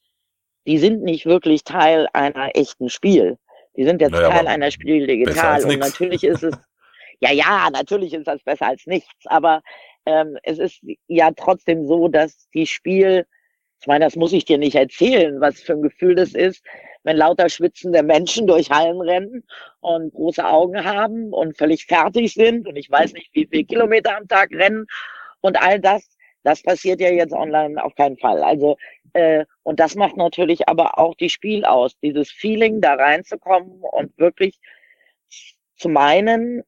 die 0.66 0.78
sind 0.78 1.02
nicht 1.02 1.26
wirklich 1.26 1.64
Teil 1.64 2.08
einer 2.12 2.56
echten 2.56 2.88
Spiel. 2.88 3.38
Die 3.80 3.86
sind 3.86 4.02
jetzt 4.02 4.12
naja, 4.12 4.28
Teil 4.28 4.46
einer 4.46 4.70
Spiel 4.70 5.06
digital. 5.06 5.64
Und 5.64 5.78
natürlich 5.78 6.22
ist 6.22 6.42
es, 6.42 6.54
ja, 7.20 7.32
ja, 7.32 7.70
natürlich 7.72 8.12
ist 8.12 8.26
das 8.26 8.42
besser 8.42 8.66
als 8.66 8.84
nichts. 8.84 9.24
Aber 9.24 9.62
ähm, 10.04 10.36
es 10.42 10.58
ist 10.58 10.82
ja 11.08 11.30
trotzdem 11.34 11.86
so, 11.86 12.08
dass 12.08 12.46
die 12.52 12.66
Spiel, 12.66 13.24
ich 13.80 13.86
meine, 13.86 14.04
das 14.04 14.16
muss 14.16 14.34
ich 14.34 14.44
dir 14.44 14.58
nicht 14.58 14.74
erzählen, 14.74 15.40
was 15.40 15.60
für 15.60 15.72
ein 15.72 15.80
Gefühl 15.80 16.14
das 16.14 16.34
ist, 16.34 16.62
wenn 17.04 17.16
lauter 17.16 17.48
schwitzende 17.48 18.02
Menschen 18.02 18.46
durch 18.46 18.70
Hallen 18.70 19.00
rennen 19.00 19.44
und 19.80 20.12
große 20.12 20.46
Augen 20.46 20.84
haben 20.84 21.32
und 21.32 21.56
völlig 21.56 21.86
fertig 21.86 22.34
sind 22.34 22.68
und 22.68 22.76
ich 22.76 22.90
weiß 22.90 23.14
nicht, 23.14 23.30
wie 23.32 23.48
viele 23.50 23.64
Kilometer 23.64 24.14
am 24.14 24.28
Tag 24.28 24.50
rennen 24.50 24.84
und 25.40 25.58
all 25.58 25.80
das, 25.80 26.06
das 26.42 26.62
passiert 26.62 27.00
ja 27.00 27.08
jetzt 27.08 27.32
online 27.32 27.82
auf 27.82 27.94
keinen 27.94 28.18
Fall. 28.18 28.42
Also 28.42 28.76
äh, 29.12 29.44
und 29.62 29.80
das 29.80 29.94
macht 29.94 30.16
natürlich 30.16 30.68
aber 30.68 30.98
auch 30.98 31.14
die 31.14 31.30
Spiel 31.30 31.64
aus, 31.64 31.98
dieses 32.00 32.30
Feeling 32.30 32.80
da 32.80 32.94
reinzukommen 32.94 33.80
und 33.80 34.16
wirklich 34.18 34.58
zu 35.76 35.88
meinen, 35.88 36.62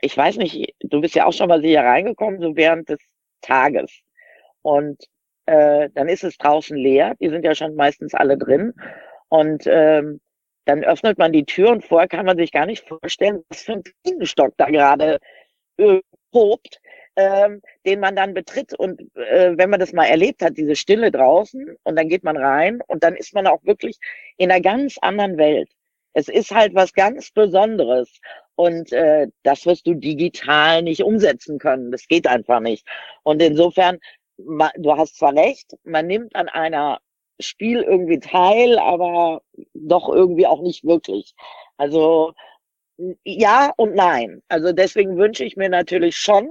ich 0.00 0.16
weiß 0.16 0.36
nicht, 0.36 0.74
du 0.80 1.00
bist 1.00 1.14
ja 1.14 1.26
auch 1.26 1.32
schon 1.32 1.48
mal 1.48 1.62
hier 1.62 1.80
reingekommen, 1.80 2.40
so 2.40 2.56
während 2.56 2.88
des 2.88 3.00
Tages. 3.40 3.92
Und 4.62 5.02
äh, 5.46 5.88
dann 5.94 6.08
ist 6.08 6.24
es 6.24 6.38
draußen 6.38 6.76
leer, 6.76 7.14
die 7.20 7.28
sind 7.28 7.44
ja 7.44 7.54
schon 7.54 7.74
meistens 7.76 8.14
alle 8.14 8.36
drin. 8.36 8.74
Und 9.28 9.66
ähm, 9.66 10.20
dann 10.64 10.84
öffnet 10.84 11.18
man 11.18 11.32
die 11.32 11.44
Tür 11.44 11.70
und 11.70 11.84
vorher 11.84 12.08
kann 12.08 12.26
man 12.26 12.36
sich 12.36 12.52
gar 12.52 12.66
nicht 12.66 12.86
vorstellen, 12.86 13.44
was 13.48 13.62
für 13.62 13.74
ein 13.74 13.82
Bienenstock 14.02 14.54
da 14.56 14.66
gerade 14.66 15.18
äh, 15.78 16.00
hobt 16.32 16.80
ähm, 17.16 17.62
den 17.84 18.00
man 18.00 18.16
dann 18.16 18.34
betritt. 18.34 18.74
Und 18.74 19.00
äh, 19.16 19.56
wenn 19.56 19.70
man 19.70 19.80
das 19.80 19.92
mal 19.92 20.06
erlebt 20.06 20.42
hat, 20.42 20.56
diese 20.56 20.76
Stille 20.76 21.10
draußen, 21.10 21.76
und 21.82 21.96
dann 21.96 22.08
geht 22.08 22.24
man 22.24 22.36
rein 22.36 22.80
und 22.86 23.02
dann 23.02 23.16
ist 23.16 23.34
man 23.34 23.46
auch 23.46 23.64
wirklich 23.64 23.98
in 24.36 24.50
einer 24.50 24.60
ganz 24.60 24.96
anderen 25.00 25.36
Welt. 25.38 25.70
Es 26.12 26.28
ist 26.28 26.50
halt 26.50 26.74
was 26.74 26.92
ganz 26.94 27.30
Besonderes. 27.30 28.10
Und 28.54 28.92
äh, 28.92 29.28
das 29.42 29.66
wirst 29.66 29.86
du 29.86 29.94
digital 29.94 30.82
nicht 30.82 31.02
umsetzen 31.02 31.58
können. 31.58 31.92
Das 31.92 32.08
geht 32.08 32.26
einfach 32.26 32.60
nicht. 32.60 32.86
Und 33.22 33.42
insofern, 33.42 33.98
du 34.38 34.96
hast 34.96 35.16
zwar 35.16 35.34
recht, 35.34 35.74
man 35.84 36.06
nimmt 36.06 36.34
an 36.34 36.48
einer 36.48 37.00
Spiel 37.38 37.82
irgendwie 37.82 38.18
teil, 38.18 38.78
aber 38.78 39.42
doch 39.74 40.08
irgendwie 40.08 40.46
auch 40.46 40.62
nicht 40.62 40.84
wirklich. 40.84 41.34
Also 41.76 42.32
ja 43.24 43.72
und 43.76 43.94
nein. 43.94 44.42
Also 44.48 44.72
deswegen 44.72 45.18
wünsche 45.18 45.44
ich 45.44 45.56
mir 45.56 45.68
natürlich 45.68 46.16
schon, 46.16 46.48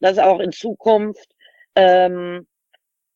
dass 0.00 0.18
auch 0.18 0.40
in 0.40 0.52
Zukunft, 0.52 1.28
ähm, 1.76 2.46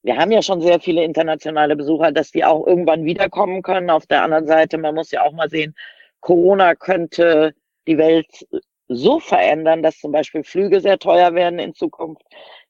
wir 0.02 0.16
haben 0.18 0.32
ja 0.32 0.42
schon 0.42 0.60
sehr 0.60 0.80
viele 0.80 1.02
internationale 1.02 1.76
Besucher, 1.76 2.12
dass 2.12 2.30
die 2.30 2.44
auch 2.44 2.66
irgendwann 2.66 3.04
wiederkommen 3.04 3.62
können. 3.62 3.90
Auf 3.90 4.06
der 4.06 4.22
anderen 4.22 4.46
Seite, 4.46 4.78
man 4.78 4.94
muss 4.94 5.10
ja 5.10 5.22
auch 5.22 5.32
mal 5.32 5.48
sehen, 5.48 5.74
Corona 6.20 6.74
könnte 6.74 7.54
die 7.86 7.98
Welt 7.98 8.26
so 8.88 9.18
verändern, 9.18 9.82
dass 9.82 9.98
zum 9.98 10.12
Beispiel 10.12 10.44
Flüge 10.44 10.80
sehr 10.80 10.98
teuer 10.98 11.34
werden 11.34 11.58
in 11.58 11.74
Zukunft, 11.74 12.22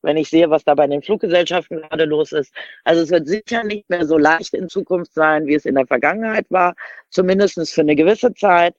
wenn 0.02 0.16
ich 0.16 0.30
sehe, 0.30 0.48
was 0.48 0.64
da 0.64 0.74
bei 0.74 0.86
den 0.86 1.02
Fluggesellschaften 1.02 1.82
gerade 1.82 2.04
los 2.04 2.32
ist. 2.32 2.52
Also 2.84 3.02
es 3.02 3.10
wird 3.10 3.26
sicher 3.26 3.64
nicht 3.64 3.88
mehr 3.90 4.06
so 4.06 4.16
leicht 4.16 4.54
in 4.54 4.68
Zukunft 4.68 5.12
sein, 5.12 5.46
wie 5.46 5.54
es 5.54 5.66
in 5.66 5.74
der 5.74 5.86
Vergangenheit 5.86 6.46
war, 6.50 6.74
zumindest 7.10 7.58
für 7.72 7.80
eine 7.80 7.96
gewisse 7.96 8.32
Zeit 8.34 8.76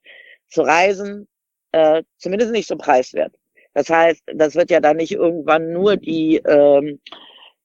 zu 0.47 0.61
reisen, 0.61 1.27
äh, 1.73 2.03
zumindest 2.17 2.51
nicht 2.51 2.67
so 2.67 2.77
preiswert. 2.77 3.33
Das 3.75 3.89
heißt, 3.89 4.23
das 4.33 4.55
wird 4.55 4.71
ja 4.71 4.79
dann 4.79 4.97
nicht 4.97 5.11
irgendwann 5.11 5.73
nur 5.73 5.97
die, 5.97 6.37
ähm, 6.37 6.99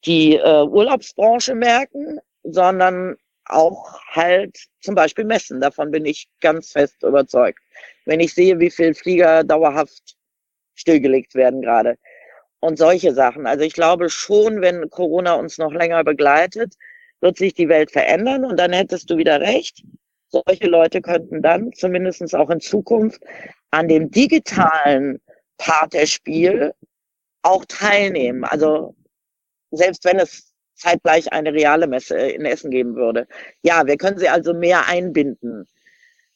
die 0.05 0.37
äh, 0.37 0.65
Urlaubsbranche 0.65 1.55
merken, 1.55 2.19
sondern 2.43 3.17
auch 3.45 4.01
halt 4.09 4.59
zum 4.81 4.97
Beispiel 4.97 5.25
Messen. 5.25 5.61
Davon 5.61 5.93
bin 5.93 6.05
ich 6.05 6.29
ganz 6.41 6.73
fest 6.73 7.03
überzeugt. 7.05 7.61
Wenn 8.07 8.19
ich 8.19 8.35
sehe, 8.35 8.59
wie 8.59 8.71
viel 8.71 8.93
Flieger 8.93 9.45
dauerhaft 9.45 10.17
stillgelegt 10.75 11.35
werden 11.37 11.63
gerade 11.63 11.97
und 12.59 12.77
solche 12.77 13.15
Sachen. 13.15 13.47
Also 13.47 13.65
ich 13.65 13.75
glaube 13.75 14.11
schon, 14.11 14.61
wenn 14.61 14.91
Corona 14.91 15.35
uns 15.35 15.59
noch 15.59 15.73
länger 15.73 16.03
begleitet, 16.03 16.75
wird 17.21 17.37
sich 17.37 17.55
die 17.55 17.69
Welt 17.69 17.93
verändern 17.93 18.45
und 18.45 18.59
dann 18.59 18.73
hättest 18.73 19.11
du 19.11 19.17
wieder 19.17 19.41
recht. 19.41 19.85
Solche 20.29 20.67
Leute 20.67 21.03
könnten 21.03 21.41
dann 21.41 21.73
zumindest 21.73 22.35
auch 22.35 22.51
in 22.51 22.61
Zukunft 22.61 23.23
an 23.71 23.87
dem 23.87 24.11
digitalen 24.11 25.21
Part 25.61 25.93
der 25.93 26.07
Spiel 26.07 26.73
auch 27.43 27.65
teilnehmen. 27.67 28.45
Also 28.45 28.95
selbst 29.71 30.05
wenn 30.05 30.19
es 30.19 30.53
zeitgleich 30.75 31.33
eine 31.33 31.53
reale 31.53 31.87
Messe 31.87 32.17
in 32.17 32.47
Essen 32.47 32.71
geben 32.71 32.97
würde. 32.97 33.29
Ja, 33.63 33.87
wir 33.87 33.99
können 33.99 34.19
sie 34.19 34.29
also 34.31 34.55
mehr 34.55 34.89
einbinden. 34.89 35.69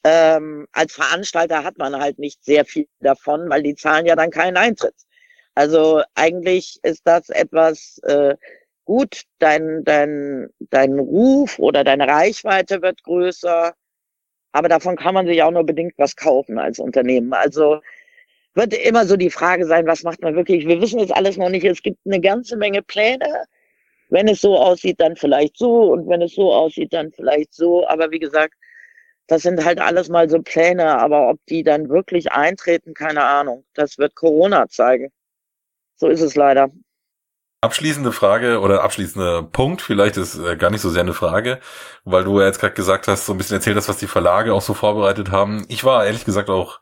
Ähm, 0.05 0.67
als 0.73 0.93
Veranstalter 0.93 1.65
hat 1.65 1.79
man 1.79 1.99
halt 1.99 2.19
nicht 2.19 2.45
sehr 2.45 2.67
viel 2.67 2.87
davon, 3.01 3.49
weil 3.49 3.63
die 3.63 3.75
zahlen 3.75 4.05
ja 4.05 4.15
dann 4.15 4.31
keinen 4.31 4.59
Eintritt. 4.59 4.95
Also 5.55 6.03
eigentlich 6.15 6.79
ist 6.83 7.03
das 7.07 7.31
etwas 7.31 7.99
äh, 8.03 8.37
gut, 8.85 9.23
dein, 9.39 9.83
dein, 9.85 10.51
dein 10.59 10.99
Ruf 10.99 11.59
oder 11.59 11.83
deine 11.83 12.07
Reichweite 12.07 12.83
wird 12.83 13.03
größer, 13.03 13.73
aber 14.53 14.69
davon 14.69 14.97
kann 14.97 15.15
man 15.15 15.27
sich 15.27 15.43
auch 15.43 15.51
nur 15.51 15.65
bedingt 15.65 15.95
was 15.97 16.17
kaufen 16.17 16.59
als 16.59 16.79
Unternehmen. 16.79 17.33
Also 17.33 17.81
wird 18.55 18.75
immer 18.75 19.07
so 19.07 19.17
die 19.17 19.31
Frage 19.31 19.67
sein, 19.67 19.87
was 19.87 20.03
macht 20.03 20.23
man 20.23 20.37
wirklich? 20.37 20.67
Wir 20.67 20.81
wissen 20.81 21.01
jetzt 21.01 21.15
alles 21.15 21.37
noch 21.37 21.49
nicht. 21.49 21.65
Es 21.65 21.83
gibt 21.83 21.99
eine 22.07 22.21
ganze 22.21 22.57
Menge 22.57 22.83
Pläne. 22.83 23.45
Wenn 24.11 24.29
es 24.29 24.41
so 24.41 24.57
aussieht, 24.57 25.01
dann 25.01 25.17
vielleicht 25.17 25.57
so. 25.59 25.93
Und 25.93 26.09
wenn 26.09 26.23
es 26.23 26.35
so 26.35 26.53
aussieht, 26.53 26.93
dann 26.93 27.11
vielleicht 27.13 27.53
so. 27.55 27.87
Aber 27.89 28.11
wie 28.11 28.21
gesagt, 28.21 28.55
das 29.27 29.43
sind 29.43 29.65
halt 29.65 29.81
alles 29.81 30.09
mal 30.09 30.29
so 30.29 30.41
Pläne. 30.41 30.99
Aber 30.99 31.31
ob 31.31 31.39
die 31.47 31.63
dann 31.63 31.89
wirklich 31.89 32.31
eintreten, 32.33 32.95
keine 32.95 33.25
Ahnung. 33.25 33.65
Das 33.75 33.99
wird 33.99 34.15
Corona 34.15 34.69
zeigen. 34.69 35.11
So 35.97 36.09
ist 36.09 36.21
es 36.21 36.37
leider. 36.37 36.71
Abschließende 37.61 38.13
Frage 38.13 38.61
oder 38.61 38.85
abschließender 38.85 39.45
Punkt, 39.45 39.81
vielleicht 39.81 40.19
ist 40.19 40.39
äh, 40.39 40.55
gar 40.55 40.69
nicht 40.71 40.83
so 40.83 40.91
sehr 40.91 41.01
eine 41.01 41.15
Frage, 41.15 41.61
weil 42.05 42.23
du 42.23 42.39
ja 42.39 42.47
jetzt 42.47 42.61
gerade 42.61 42.75
gesagt 42.75 43.09
hast, 43.09 43.25
so 43.25 43.33
ein 43.33 43.39
bisschen 43.39 43.57
erzählt 43.57 43.79
hast, 43.79 43.89
was 43.89 43.97
die 43.97 44.07
Verlage 44.07 44.53
auch 44.53 44.61
so 44.61 44.75
vorbereitet 44.75 45.31
haben. 45.31 45.65
Ich 45.69 45.83
war 45.83 46.05
ehrlich 46.05 46.27
gesagt 46.27 46.51
auch 46.51 46.81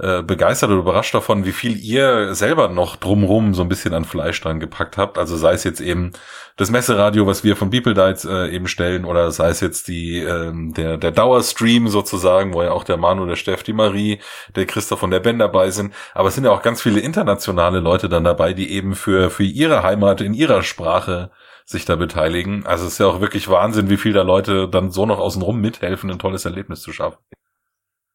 äh, 0.00 0.22
begeistert 0.22 0.70
oder 0.70 0.80
überrascht 0.80 1.14
davon, 1.14 1.44
wie 1.44 1.52
viel 1.52 1.76
ihr 1.76 2.34
selber 2.34 2.68
noch 2.68 2.96
drumrum 2.96 3.54
so 3.54 3.62
ein 3.62 3.68
bisschen 3.68 3.94
an 3.94 4.04
Fleisch 4.04 4.40
dran 4.40 4.60
gepackt 4.60 4.96
habt. 4.96 5.18
Also 5.18 5.36
sei 5.36 5.52
es 5.52 5.64
jetzt 5.64 5.80
eben 5.80 6.12
das 6.56 6.70
Messeradio, 6.70 7.26
was 7.26 7.44
wir 7.44 7.56
von 7.56 7.70
People 7.70 7.94
Diets 7.94 8.24
äh, 8.24 8.48
eben 8.48 8.66
stellen, 8.66 9.04
oder 9.04 9.30
sei 9.30 9.48
es 9.50 9.60
jetzt 9.60 9.88
die 9.88 10.18
ähm, 10.18 10.72
der 10.74 10.96
der 10.96 11.10
Dauerstream 11.10 11.88
sozusagen, 11.88 12.54
wo 12.54 12.62
ja 12.62 12.72
auch 12.72 12.84
der 12.84 12.96
Manu, 12.96 13.26
der 13.26 13.36
Steff, 13.36 13.62
die 13.62 13.72
Marie, 13.72 14.20
der 14.56 14.66
Christoph 14.66 15.02
und 15.02 15.10
der 15.10 15.20
Ben 15.20 15.38
dabei 15.38 15.70
sind. 15.70 15.94
Aber 16.14 16.28
es 16.28 16.34
sind 16.34 16.44
ja 16.44 16.50
auch 16.50 16.62
ganz 16.62 16.82
viele 16.82 17.00
internationale 17.00 17.80
Leute 17.80 18.08
dann 18.08 18.24
dabei, 18.24 18.52
die 18.54 18.72
eben 18.72 18.94
für 18.94 19.30
für 19.30 19.44
ihre 19.44 19.82
Heimat 19.82 20.20
in 20.20 20.34
ihrer 20.34 20.62
Sprache 20.62 21.30
sich 21.64 21.84
da 21.84 21.96
beteiligen. 21.96 22.66
Also 22.66 22.86
es 22.86 22.94
ist 22.94 22.98
ja 22.98 23.06
auch 23.06 23.20
wirklich 23.20 23.48
Wahnsinn, 23.48 23.90
wie 23.90 23.96
viel 23.96 24.12
da 24.12 24.22
Leute 24.22 24.68
dann 24.68 24.90
so 24.90 25.06
noch 25.06 25.18
außenrum 25.20 25.60
mithelfen, 25.60 26.10
ein 26.10 26.18
tolles 26.18 26.44
Erlebnis 26.44 26.80
zu 26.82 26.92
schaffen. 26.92 27.18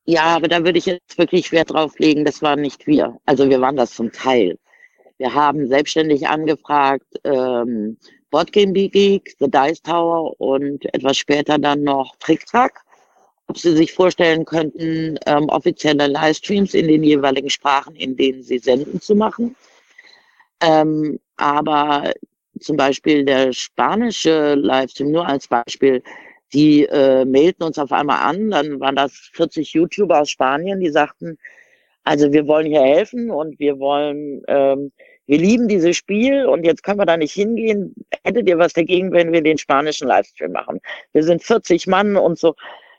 Ja, 0.05 0.35
aber 0.35 0.47
da 0.47 0.63
würde 0.63 0.77
ich 0.77 0.85
jetzt 0.85 1.17
wirklich 1.17 1.51
Wert 1.51 1.71
drauf 1.71 1.97
legen, 1.97 2.25
das 2.25 2.41
waren 2.41 2.61
nicht 2.61 2.85
wir. 2.85 3.17
Also 3.25 3.49
wir 3.49 3.59
waren 3.59 3.75
das 3.75 3.95
zum 3.95 4.11
Teil. 4.11 4.59
Wir 5.17 5.33
haben 5.33 5.67
selbstständig 5.67 6.27
angefragt, 6.27 7.07
ähm, 7.23 7.97
Boardgame 8.29 8.89
Geek, 8.89 9.35
The 9.39 9.49
Dice 9.49 9.81
Tower 9.81 10.39
und 10.39 10.85
etwas 10.93 11.17
später 11.17 11.57
dann 11.57 11.83
noch 11.83 12.15
TrickTrack, 12.17 12.81
ob 13.47 13.57
sie 13.57 13.75
sich 13.75 13.93
vorstellen 13.93 14.45
könnten, 14.45 15.17
ähm, 15.25 15.49
offizielle 15.49 16.07
Livestreams 16.07 16.73
in 16.73 16.87
den 16.87 17.03
jeweiligen 17.03 17.49
Sprachen, 17.49 17.95
in 17.95 18.15
denen 18.15 18.43
sie 18.43 18.59
senden, 18.59 19.01
zu 19.01 19.15
machen. 19.15 19.55
Ähm, 20.61 21.19
aber 21.37 22.13
zum 22.59 22.77
Beispiel 22.77 23.25
der 23.25 23.53
spanische 23.53 24.55
Livestream, 24.55 25.11
nur 25.11 25.27
als 25.27 25.47
Beispiel, 25.47 26.03
die 26.53 26.85
äh, 26.85 27.25
mailten 27.25 27.63
uns 27.63 27.79
auf 27.79 27.91
einmal 27.91 28.19
an, 28.19 28.51
dann 28.51 28.79
waren 28.79 28.95
das 28.95 29.13
40 29.33 29.73
YouTuber 29.73 30.21
aus 30.21 30.29
Spanien, 30.29 30.79
die 30.79 30.89
sagten, 30.89 31.37
also 32.03 32.31
wir 32.31 32.47
wollen 32.47 32.67
hier 32.67 32.83
helfen 32.83 33.31
und 33.31 33.59
wir 33.59 33.79
wollen 33.79 34.43
ähm, 34.47 34.91
wir 35.27 35.39
lieben 35.39 35.67
dieses 35.67 35.97
Spiel 35.97 36.45
und 36.45 36.63
jetzt 36.65 36.83
können 36.83 36.99
wir 36.99 37.05
da 37.05 37.17
nicht 37.17 37.33
hingehen. 37.33 37.95
Hättet 38.23 38.47
ihr 38.47 38.59
was 38.59 38.73
dagegen, 38.73 39.11
wenn 39.11 39.31
wir 39.31 39.41
den 39.41 39.57
spanischen 39.57 40.07
Livestream 40.07 40.51
machen? 40.51 40.79
Wir 41.13 41.23
sind 41.23 41.41
40 41.43 41.87
Mann 41.87 42.15
und 42.15 42.37
so. 42.37 42.53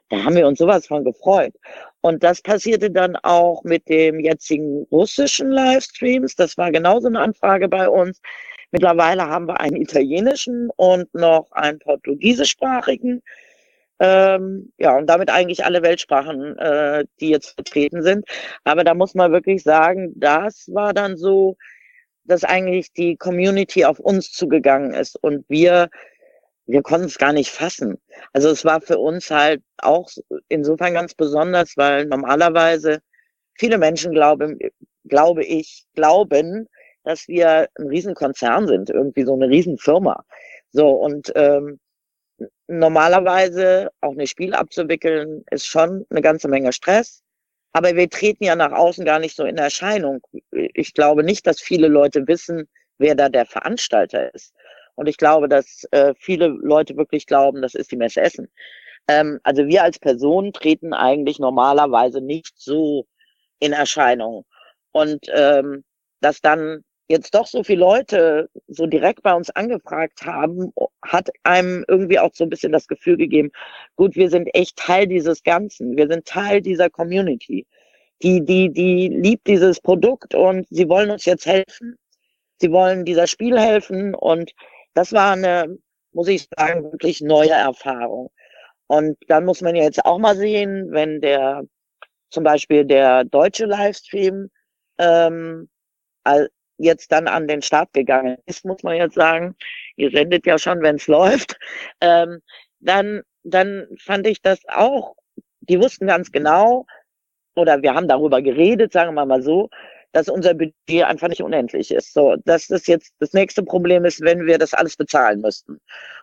Da 0.08 0.24
haben 0.24 0.34
wir 0.34 0.46
uns 0.46 0.58
sowas 0.58 0.86
von 0.86 1.04
gefreut. 1.04 1.54
Und 2.00 2.22
das 2.24 2.42
passierte 2.42 2.90
dann 2.90 3.16
auch 3.16 3.62
mit 3.64 3.88
dem 3.88 4.20
jetzigen 4.20 4.86
russischen 4.90 5.50
Livestreams. 5.50 6.34
Das 6.34 6.56
war 6.58 6.72
genauso 6.72 7.06
eine 7.08 7.20
Anfrage 7.20 7.68
bei 7.68 7.88
uns. 7.88 8.20
Mittlerweile 8.76 9.26
haben 9.26 9.48
wir 9.48 9.58
einen 9.58 9.76
italienischen 9.76 10.68
und 10.76 11.14
noch 11.14 11.50
einen 11.52 11.78
portugiesischsprachigen. 11.78 13.22
Ähm, 13.98 14.70
ja, 14.76 14.98
und 14.98 15.06
damit 15.06 15.30
eigentlich 15.30 15.64
alle 15.64 15.82
Weltsprachen, 15.82 16.58
äh, 16.58 17.06
die 17.18 17.30
jetzt 17.30 17.54
vertreten 17.54 18.02
sind. 18.02 18.26
Aber 18.64 18.84
da 18.84 18.92
muss 18.92 19.14
man 19.14 19.32
wirklich 19.32 19.62
sagen, 19.62 20.12
das 20.16 20.68
war 20.74 20.92
dann 20.92 21.16
so, 21.16 21.56
dass 22.24 22.44
eigentlich 22.44 22.92
die 22.92 23.16
Community 23.16 23.86
auf 23.86 23.98
uns 23.98 24.30
zugegangen 24.30 24.92
ist 24.92 25.16
und 25.24 25.46
wir, 25.48 25.88
wir 26.66 26.82
konnten 26.82 27.06
es 27.06 27.16
gar 27.16 27.32
nicht 27.32 27.48
fassen. 27.48 27.96
Also 28.34 28.50
es 28.50 28.66
war 28.66 28.82
für 28.82 28.98
uns 28.98 29.30
halt 29.30 29.62
auch 29.78 30.10
insofern 30.50 30.92
ganz 30.92 31.14
besonders, 31.14 31.78
weil 31.78 32.04
normalerweise 32.04 32.98
viele 33.54 33.78
Menschen 33.78 34.12
glauben, 34.12 34.58
glaube 35.04 35.44
ich, 35.44 35.86
glauben, 35.94 36.68
dass 37.06 37.28
wir 37.28 37.68
ein 37.78 37.86
Riesenkonzern 37.86 38.66
sind, 38.66 38.90
irgendwie 38.90 39.22
so 39.22 39.34
eine 39.34 39.48
Riesenfirma. 39.48 40.24
So, 40.72 40.90
und 40.90 41.32
ähm, 41.36 41.78
normalerweise 42.66 43.90
auch 44.00 44.16
ein 44.18 44.26
Spiel 44.26 44.54
abzuwickeln, 44.54 45.44
ist 45.52 45.66
schon 45.66 46.04
eine 46.10 46.20
ganze 46.20 46.48
Menge 46.48 46.72
Stress. 46.72 47.22
Aber 47.72 47.94
wir 47.94 48.10
treten 48.10 48.42
ja 48.42 48.56
nach 48.56 48.72
außen 48.72 49.04
gar 49.04 49.20
nicht 49.20 49.36
so 49.36 49.44
in 49.44 49.56
Erscheinung. 49.56 50.20
Ich 50.50 50.94
glaube 50.94 51.22
nicht, 51.22 51.46
dass 51.46 51.60
viele 51.60 51.86
Leute 51.86 52.26
wissen, 52.26 52.68
wer 52.98 53.14
da 53.14 53.28
der 53.28 53.46
Veranstalter 53.46 54.34
ist. 54.34 54.52
Und 54.96 55.08
ich 55.08 55.16
glaube, 55.16 55.48
dass 55.48 55.84
äh, 55.92 56.12
viele 56.18 56.48
Leute 56.48 56.96
wirklich 56.96 57.26
glauben, 57.26 57.62
das 57.62 57.74
ist 57.74 57.92
die 57.92 57.96
Messe 57.96 58.20
Essen. 58.20 58.48
Ähm, 59.06 59.38
also 59.44 59.64
wir 59.68 59.84
als 59.84 60.00
Personen 60.00 60.52
treten 60.52 60.92
eigentlich 60.92 61.38
normalerweise 61.38 62.20
nicht 62.20 62.54
so 62.56 63.06
in 63.60 63.72
Erscheinung. 63.72 64.44
Und 64.90 65.26
ähm, 65.32 65.84
dass 66.20 66.40
dann 66.40 66.82
jetzt 67.08 67.34
doch 67.34 67.46
so 67.46 67.62
viele 67.62 67.80
Leute 67.80 68.50
so 68.68 68.86
direkt 68.86 69.22
bei 69.22 69.34
uns 69.34 69.50
angefragt 69.50 70.24
haben, 70.24 70.72
hat 71.02 71.30
einem 71.44 71.84
irgendwie 71.88 72.18
auch 72.18 72.30
so 72.34 72.44
ein 72.44 72.50
bisschen 72.50 72.72
das 72.72 72.86
Gefühl 72.88 73.16
gegeben, 73.16 73.50
gut, 73.96 74.16
wir 74.16 74.30
sind 74.30 74.48
echt 74.54 74.76
Teil 74.76 75.06
dieses 75.06 75.42
Ganzen, 75.42 75.96
wir 75.96 76.08
sind 76.08 76.26
Teil 76.26 76.60
dieser 76.60 76.90
Community. 76.90 77.66
Die, 78.22 78.44
die, 78.44 78.72
die 78.72 79.08
liebt 79.08 79.46
dieses 79.46 79.80
Produkt 79.80 80.34
und 80.34 80.66
sie 80.70 80.88
wollen 80.88 81.10
uns 81.10 81.26
jetzt 81.26 81.46
helfen. 81.46 81.96
Sie 82.60 82.72
wollen 82.72 83.04
dieser 83.04 83.26
Spiel 83.26 83.58
helfen 83.60 84.14
und 84.14 84.52
das 84.94 85.12
war 85.12 85.32
eine, 85.32 85.78
muss 86.12 86.28
ich 86.28 86.48
sagen, 86.56 86.84
wirklich 86.84 87.20
neue 87.20 87.50
Erfahrung. 87.50 88.30
Und 88.86 89.18
dann 89.28 89.44
muss 89.44 89.60
man 89.60 89.76
jetzt 89.76 90.04
auch 90.04 90.18
mal 90.18 90.36
sehen, 90.36 90.88
wenn 90.92 91.20
der 91.20 91.64
zum 92.30 92.44
Beispiel 92.44 92.84
der 92.84 93.24
deutsche 93.24 93.66
Livestream 93.66 94.48
ähm, 94.98 95.68
jetzt 96.78 97.12
dann 97.12 97.28
an 97.28 97.48
den 97.48 97.62
Start 97.62 97.92
gegangen 97.92 98.36
ist, 98.46 98.64
muss 98.64 98.82
man 98.82 98.96
jetzt 98.96 99.14
sagen. 99.14 99.56
Ihr 99.96 100.10
sendet 100.10 100.46
ja 100.46 100.58
schon, 100.58 100.82
wenn 100.82 100.96
es 100.96 101.06
läuft. 101.06 101.56
Ähm, 102.00 102.40
dann, 102.80 103.22
dann 103.42 103.86
fand 103.98 104.26
ich 104.26 104.42
das 104.42 104.60
auch, 104.68 105.14
die 105.60 105.80
wussten 105.80 106.06
ganz 106.06 106.30
genau, 106.30 106.86
oder 107.56 107.82
wir 107.82 107.94
haben 107.94 108.08
darüber 108.08 108.42
geredet, 108.42 108.92
sagen 108.92 109.14
wir 109.14 109.24
mal 109.24 109.42
so, 109.42 109.70
dass 110.12 110.28
unser 110.28 110.54
Budget 110.54 111.04
einfach 111.04 111.28
nicht 111.28 111.42
unendlich 111.42 111.90
ist. 111.90 112.14
So, 112.14 112.36
dass 112.44 112.68
das 112.68 112.86
jetzt 112.86 113.12
das 113.18 113.32
nächste 113.32 113.62
Problem 113.62 114.04
ist, 114.04 114.22
wenn 114.22 114.46
wir 114.46 114.56
das 114.58 114.72
alles 114.72 114.96
bezahlen 114.96 115.40
müssten. 115.40 115.78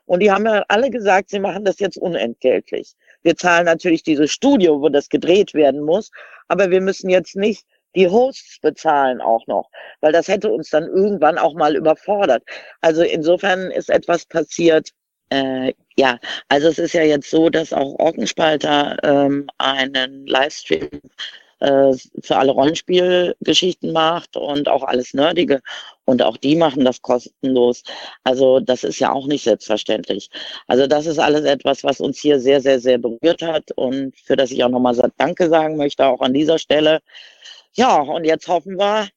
Und 0.06 0.22
die 0.22 0.32
haben 0.32 0.46
ja 0.46 0.64
alle 0.68 0.90
gesagt, 0.90 1.30
sie 1.30 1.40
machen 1.40 1.64
das 1.64 1.80
jetzt 1.80 1.98
unentgeltlich. 1.98 2.94
Wir 3.22 3.36
zahlen 3.36 3.66
natürlich 3.66 4.04
dieses 4.04 4.32
Studio, 4.32 4.82
wo 4.82 4.90
das 4.90 5.10
gedreht 5.10 5.54
werden 5.54 5.82
muss, 5.82 6.12
aber 6.48 6.72
wir 6.72 6.82
müssen 6.82 7.10
jetzt 7.10 7.36
nicht 7.36 7.66
die 7.96 8.08
Hosts 8.08 8.60
bezahlen 8.62 9.22
auch 9.22 9.46
noch, 9.48 9.70
weil 10.02 10.12
das 10.12 10.28
hätte 10.28 10.52
uns 10.52 10.70
dann 10.70 10.84
irgendwann 10.86 11.38
auch 11.38 11.54
mal 11.54 11.76
überfordert. 11.76 12.44
Also 12.82 13.04
insofern 13.04 13.72
ist 13.72 13.90
etwas 13.90 14.26
passiert. 14.26 14.90
Äh, 15.30 15.74
ja, 15.98 16.20
also 16.50 16.68
es 16.68 16.80
ist 16.80 16.94
ja 16.94 17.04
jetzt 17.04 17.30
so, 17.30 17.50
dass 17.50 17.74
auch 17.74 18.00
Orkenspalter 18.00 18.98
ähm, 19.04 19.48
einen 19.58 20.28
Livestream 20.28 20.90
äh, 21.64 21.94
für 22.22 22.36
alle 22.36 22.52
Rollenspielgeschichten 22.52 23.94
macht 23.94 24.36
und 24.36 24.68
auch 24.68 24.84
alles 24.84 25.14
Nerdige. 25.14 25.62
Und 26.06 26.22
auch 26.22 26.36
die 26.36 26.56
machen 26.58 26.84
das 26.84 27.02
kostenlos. 27.02 27.84
Also 28.24 28.60
das 28.60 28.84
ist 28.84 29.00
ja 29.00 29.14
auch 29.14 29.28
nicht 29.28 29.44
selbstverständlich. 29.46 30.30
Also 30.68 30.88
das 30.88 31.06
ist 31.06 31.20
alles 31.20 31.46
etwas, 31.46 31.84
was 31.86 32.02
uns 32.02 32.20
hier 32.20 32.40
sehr, 32.42 32.60
sehr, 32.60 32.80
sehr 32.82 32.98
berührt 32.98 33.42
hat 33.42 33.72
und 33.76 34.14
für 34.18 34.36
das 34.36 34.52
ich 34.52 34.64
auch 34.64 34.70
nochmal 34.70 34.94
Danke 35.18 35.48
sagen 35.48 35.78
möchte, 35.78 36.06
auch 36.06 36.20
an 36.20 36.34
dieser 36.34 36.60
Stelle. 36.60 37.00
Ja, 37.76 38.02
und 38.02 38.24
jetzt 38.26 38.48
hoffen 38.48 38.78
wir, 38.78 39.10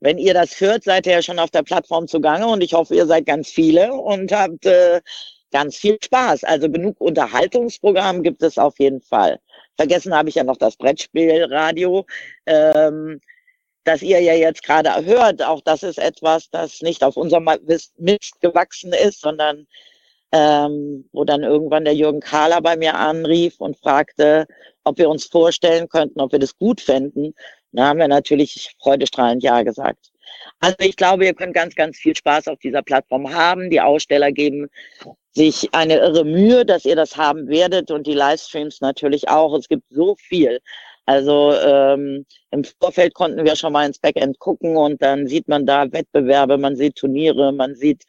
wenn 0.00 0.18
ihr 0.18 0.34
das 0.34 0.60
hört, 0.60 0.84
seid 0.84 1.06
ihr 1.06 1.12
ja 1.14 1.22
schon 1.22 1.38
auf 1.38 1.50
der 1.50 1.62
Plattform 1.62 2.06
zugange 2.08 2.46
und 2.46 2.62
ich 2.62 2.74
hoffe, 2.74 2.94
ihr 2.94 3.06
seid 3.06 3.24
ganz 3.26 3.48
viele 3.50 3.92
und 3.94 4.32
habt 4.32 4.66
äh, 4.66 5.00
ganz 5.50 5.76
viel 5.76 5.96
Spaß. 6.02 6.44
Also 6.44 6.68
genug 6.68 7.00
Unterhaltungsprogramm 7.00 8.22
gibt 8.22 8.42
es 8.42 8.58
auf 8.58 8.78
jeden 8.78 9.00
Fall. 9.00 9.38
Vergessen 9.76 10.14
habe 10.14 10.28
ich 10.28 10.34
ja 10.34 10.44
noch 10.44 10.56
das 10.56 10.76
Brettspielradio, 10.76 12.04
ähm, 12.46 13.20
das 13.84 14.02
ihr 14.02 14.20
ja 14.20 14.34
jetzt 14.34 14.62
gerade 14.62 15.04
hört. 15.06 15.42
Auch 15.42 15.60
das 15.62 15.82
ist 15.82 15.98
etwas, 15.98 16.50
das 16.50 16.82
nicht 16.82 17.02
auf 17.04 17.16
unserem 17.16 17.48
Mist 17.96 18.40
gewachsen 18.40 18.92
ist, 18.92 19.20
sondern 19.20 19.66
ähm, 20.32 21.08
wo 21.12 21.24
dann 21.24 21.42
irgendwann 21.42 21.84
der 21.84 21.94
Jürgen 21.94 22.20
Kahler 22.20 22.60
bei 22.60 22.76
mir 22.76 22.94
anrief 22.94 23.60
und 23.60 23.78
fragte, 23.78 24.46
ob 24.84 24.98
wir 24.98 25.08
uns 25.08 25.26
vorstellen 25.26 25.88
könnten, 25.88 26.20
ob 26.20 26.32
wir 26.32 26.38
das 26.38 26.56
gut 26.58 26.80
fänden. 26.80 27.34
Da 27.72 27.88
haben 27.88 27.98
wir 27.98 28.08
natürlich 28.08 28.74
freudestrahlend 28.80 29.42
Ja 29.42 29.62
gesagt. 29.62 30.12
Also 30.60 30.76
ich 30.80 30.96
glaube, 30.96 31.24
ihr 31.26 31.34
könnt 31.34 31.54
ganz, 31.54 31.74
ganz 31.74 31.98
viel 31.98 32.16
Spaß 32.16 32.48
auf 32.48 32.58
dieser 32.58 32.82
Plattform 32.82 33.32
haben. 33.32 33.70
Die 33.70 33.80
Aussteller 33.80 34.32
geben 34.32 34.68
sich 35.32 35.68
eine 35.72 35.96
irre 35.96 36.24
Mühe, 36.24 36.64
dass 36.64 36.84
ihr 36.84 36.96
das 36.96 37.16
haben 37.16 37.48
werdet 37.48 37.90
und 37.90 38.06
die 38.06 38.14
Livestreams 38.14 38.80
natürlich 38.80 39.28
auch. 39.28 39.56
Es 39.56 39.68
gibt 39.68 39.84
so 39.90 40.14
viel. 40.18 40.60
Also 41.06 41.52
ähm, 41.54 42.26
im 42.52 42.64
Vorfeld 42.64 43.14
konnten 43.14 43.44
wir 43.44 43.56
schon 43.56 43.72
mal 43.72 43.86
ins 43.86 43.98
Backend 43.98 44.38
gucken 44.38 44.76
und 44.76 45.02
dann 45.02 45.26
sieht 45.26 45.48
man 45.48 45.66
da 45.66 45.90
Wettbewerbe, 45.90 46.58
man 46.58 46.76
sieht 46.76 46.96
Turniere, 46.96 47.52
man 47.52 47.74
sieht 47.74 48.04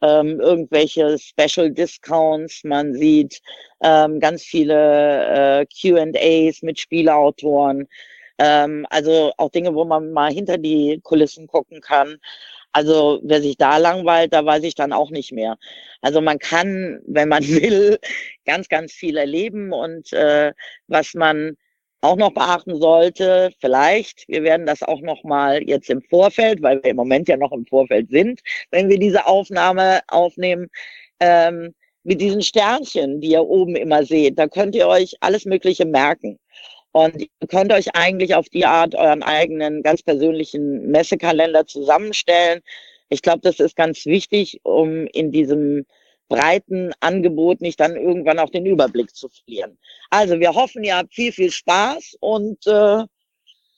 ähm, 0.00 0.40
irgendwelche 0.40 1.18
Special 1.18 1.70
Discounts, 1.70 2.64
man 2.64 2.94
sieht 2.94 3.42
ähm, 3.82 4.20
ganz 4.20 4.42
viele 4.42 5.60
äh, 5.60 5.66
QAs 5.66 6.62
mit 6.62 6.80
Spielautoren. 6.80 7.86
Ähm, 8.40 8.86
also 8.90 9.32
auch 9.36 9.50
Dinge, 9.50 9.74
wo 9.74 9.84
man 9.84 10.12
mal 10.12 10.32
hinter 10.32 10.56
die 10.58 11.00
Kulissen 11.02 11.46
gucken 11.46 11.80
kann. 11.82 12.16
Also 12.72 13.20
wer 13.22 13.42
sich 13.42 13.56
da 13.58 13.76
langweilt, 13.76 14.32
da 14.32 14.44
weiß 14.44 14.62
ich 14.64 14.74
dann 14.74 14.92
auch 14.92 15.10
nicht 15.10 15.32
mehr. 15.32 15.58
Also 16.00 16.20
man 16.22 16.38
kann, 16.38 17.00
wenn 17.06 17.28
man 17.28 17.42
will, 17.48 17.98
ganz, 18.46 18.68
ganz 18.68 18.92
viel 18.92 19.16
erleben 19.18 19.72
und 19.72 20.12
äh, 20.14 20.52
was 20.88 21.14
man 21.14 21.56
auch 22.02 22.16
noch 22.16 22.32
beachten 22.32 22.80
sollte, 22.80 23.50
vielleicht, 23.60 24.24
wir 24.28 24.42
werden 24.42 24.64
das 24.66 24.82
auch 24.82 25.02
noch 25.02 25.22
mal 25.22 25.62
jetzt 25.62 25.90
im 25.90 26.00
Vorfeld, 26.02 26.62
weil 26.62 26.82
wir 26.82 26.92
im 26.92 26.96
Moment 26.96 27.28
ja 27.28 27.36
noch 27.36 27.52
im 27.52 27.66
Vorfeld 27.66 28.08
sind, 28.10 28.40
wenn 28.70 28.88
wir 28.88 28.98
diese 28.98 29.26
Aufnahme 29.26 30.00
aufnehmen, 30.08 30.68
ähm, 31.20 31.74
mit 32.02 32.20
diesen 32.20 32.40
Sternchen, 32.42 33.20
die 33.20 33.32
ihr 33.32 33.42
oben 33.42 33.76
immer 33.76 34.04
seht, 34.04 34.38
da 34.38 34.48
könnt 34.48 34.74
ihr 34.74 34.88
euch 34.88 35.14
alles 35.20 35.44
Mögliche 35.44 35.84
merken. 35.84 36.38
Und 36.92 37.20
ihr 37.20 37.48
könnt 37.48 37.72
euch 37.72 37.94
eigentlich 37.94 38.34
auf 38.34 38.48
die 38.48 38.66
Art 38.66 38.94
euren 38.94 39.22
eigenen 39.22 39.82
ganz 39.82 40.02
persönlichen 40.02 40.90
Messekalender 40.90 41.66
zusammenstellen. 41.66 42.60
Ich 43.08 43.22
glaube, 43.22 43.40
das 43.42 43.60
ist 43.60 43.76
ganz 43.76 44.06
wichtig, 44.06 44.60
um 44.64 45.06
in 45.06 45.30
diesem 45.30 45.86
breiten 46.28 46.92
Angebot 47.00 47.60
nicht 47.60 47.78
dann 47.80 47.96
irgendwann 47.96 48.38
auch 48.38 48.50
den 48.50 48.66
Überblick 48.66 49.14
zu 49.14 49.28
verlieren. 49.28 49.78
Also 50.10 50.38
wir 50.40 50.54
hoffen, 50.54 50.84
ihr 50.84 50.96
habt 50.96 51.12
viel, 51.12 51.32
viel 51.32 51.50
Spaß 51.50 52.16
und 52.20 52.66
äh, 52.66 53.04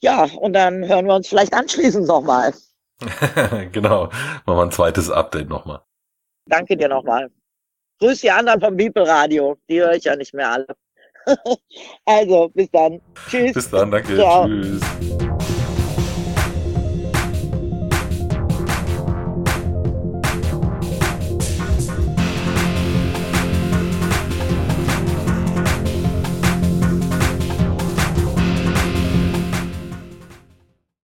ja, 0.01 0.25
und 0.37 0.53
dann 0.53 0.87
hören 0.87 1.07
wir 1.07 1.15
uns 1.15 1.29
vielleicht 1.29 1.55
anschließend 1.55 2.07
nochmal. 2.07 2.53
genau, 3.73 4.05
machen 4.47 4.59
wir 4.59 4.63
ein 4.63 4.71
zweites 4.71 5.11
Update 5.11 5.49
nochmal. 5.49 5.81
Danke 6.47 6.77
dir 6.77 6.89
nochmal. 6.89 7.31
Grüß 8.01 8.21
die 8.21 8.31
anderen 8.31 8.61
vom 8.61 8.77
People 8.77 9.07
Radio, 9.07 9.57
die 9.69 9.81
höre 9.81 9.95
ich 9.95 10.05
ja 10.05 10.17
nicht 10.17 10.35
mehr 10.35 10.51
alle. 10.51 10.67
also, 12.05 12.49
bis 12.55 12.71
dann. 12.71 13.01
Tschüss. 13.29 13.53
Bis 13.53 13.71
dann, 13.71 13.91
danke. 13.91 14.17
Ciao. 14.17 14.47
Tschüss. 14.47 14.81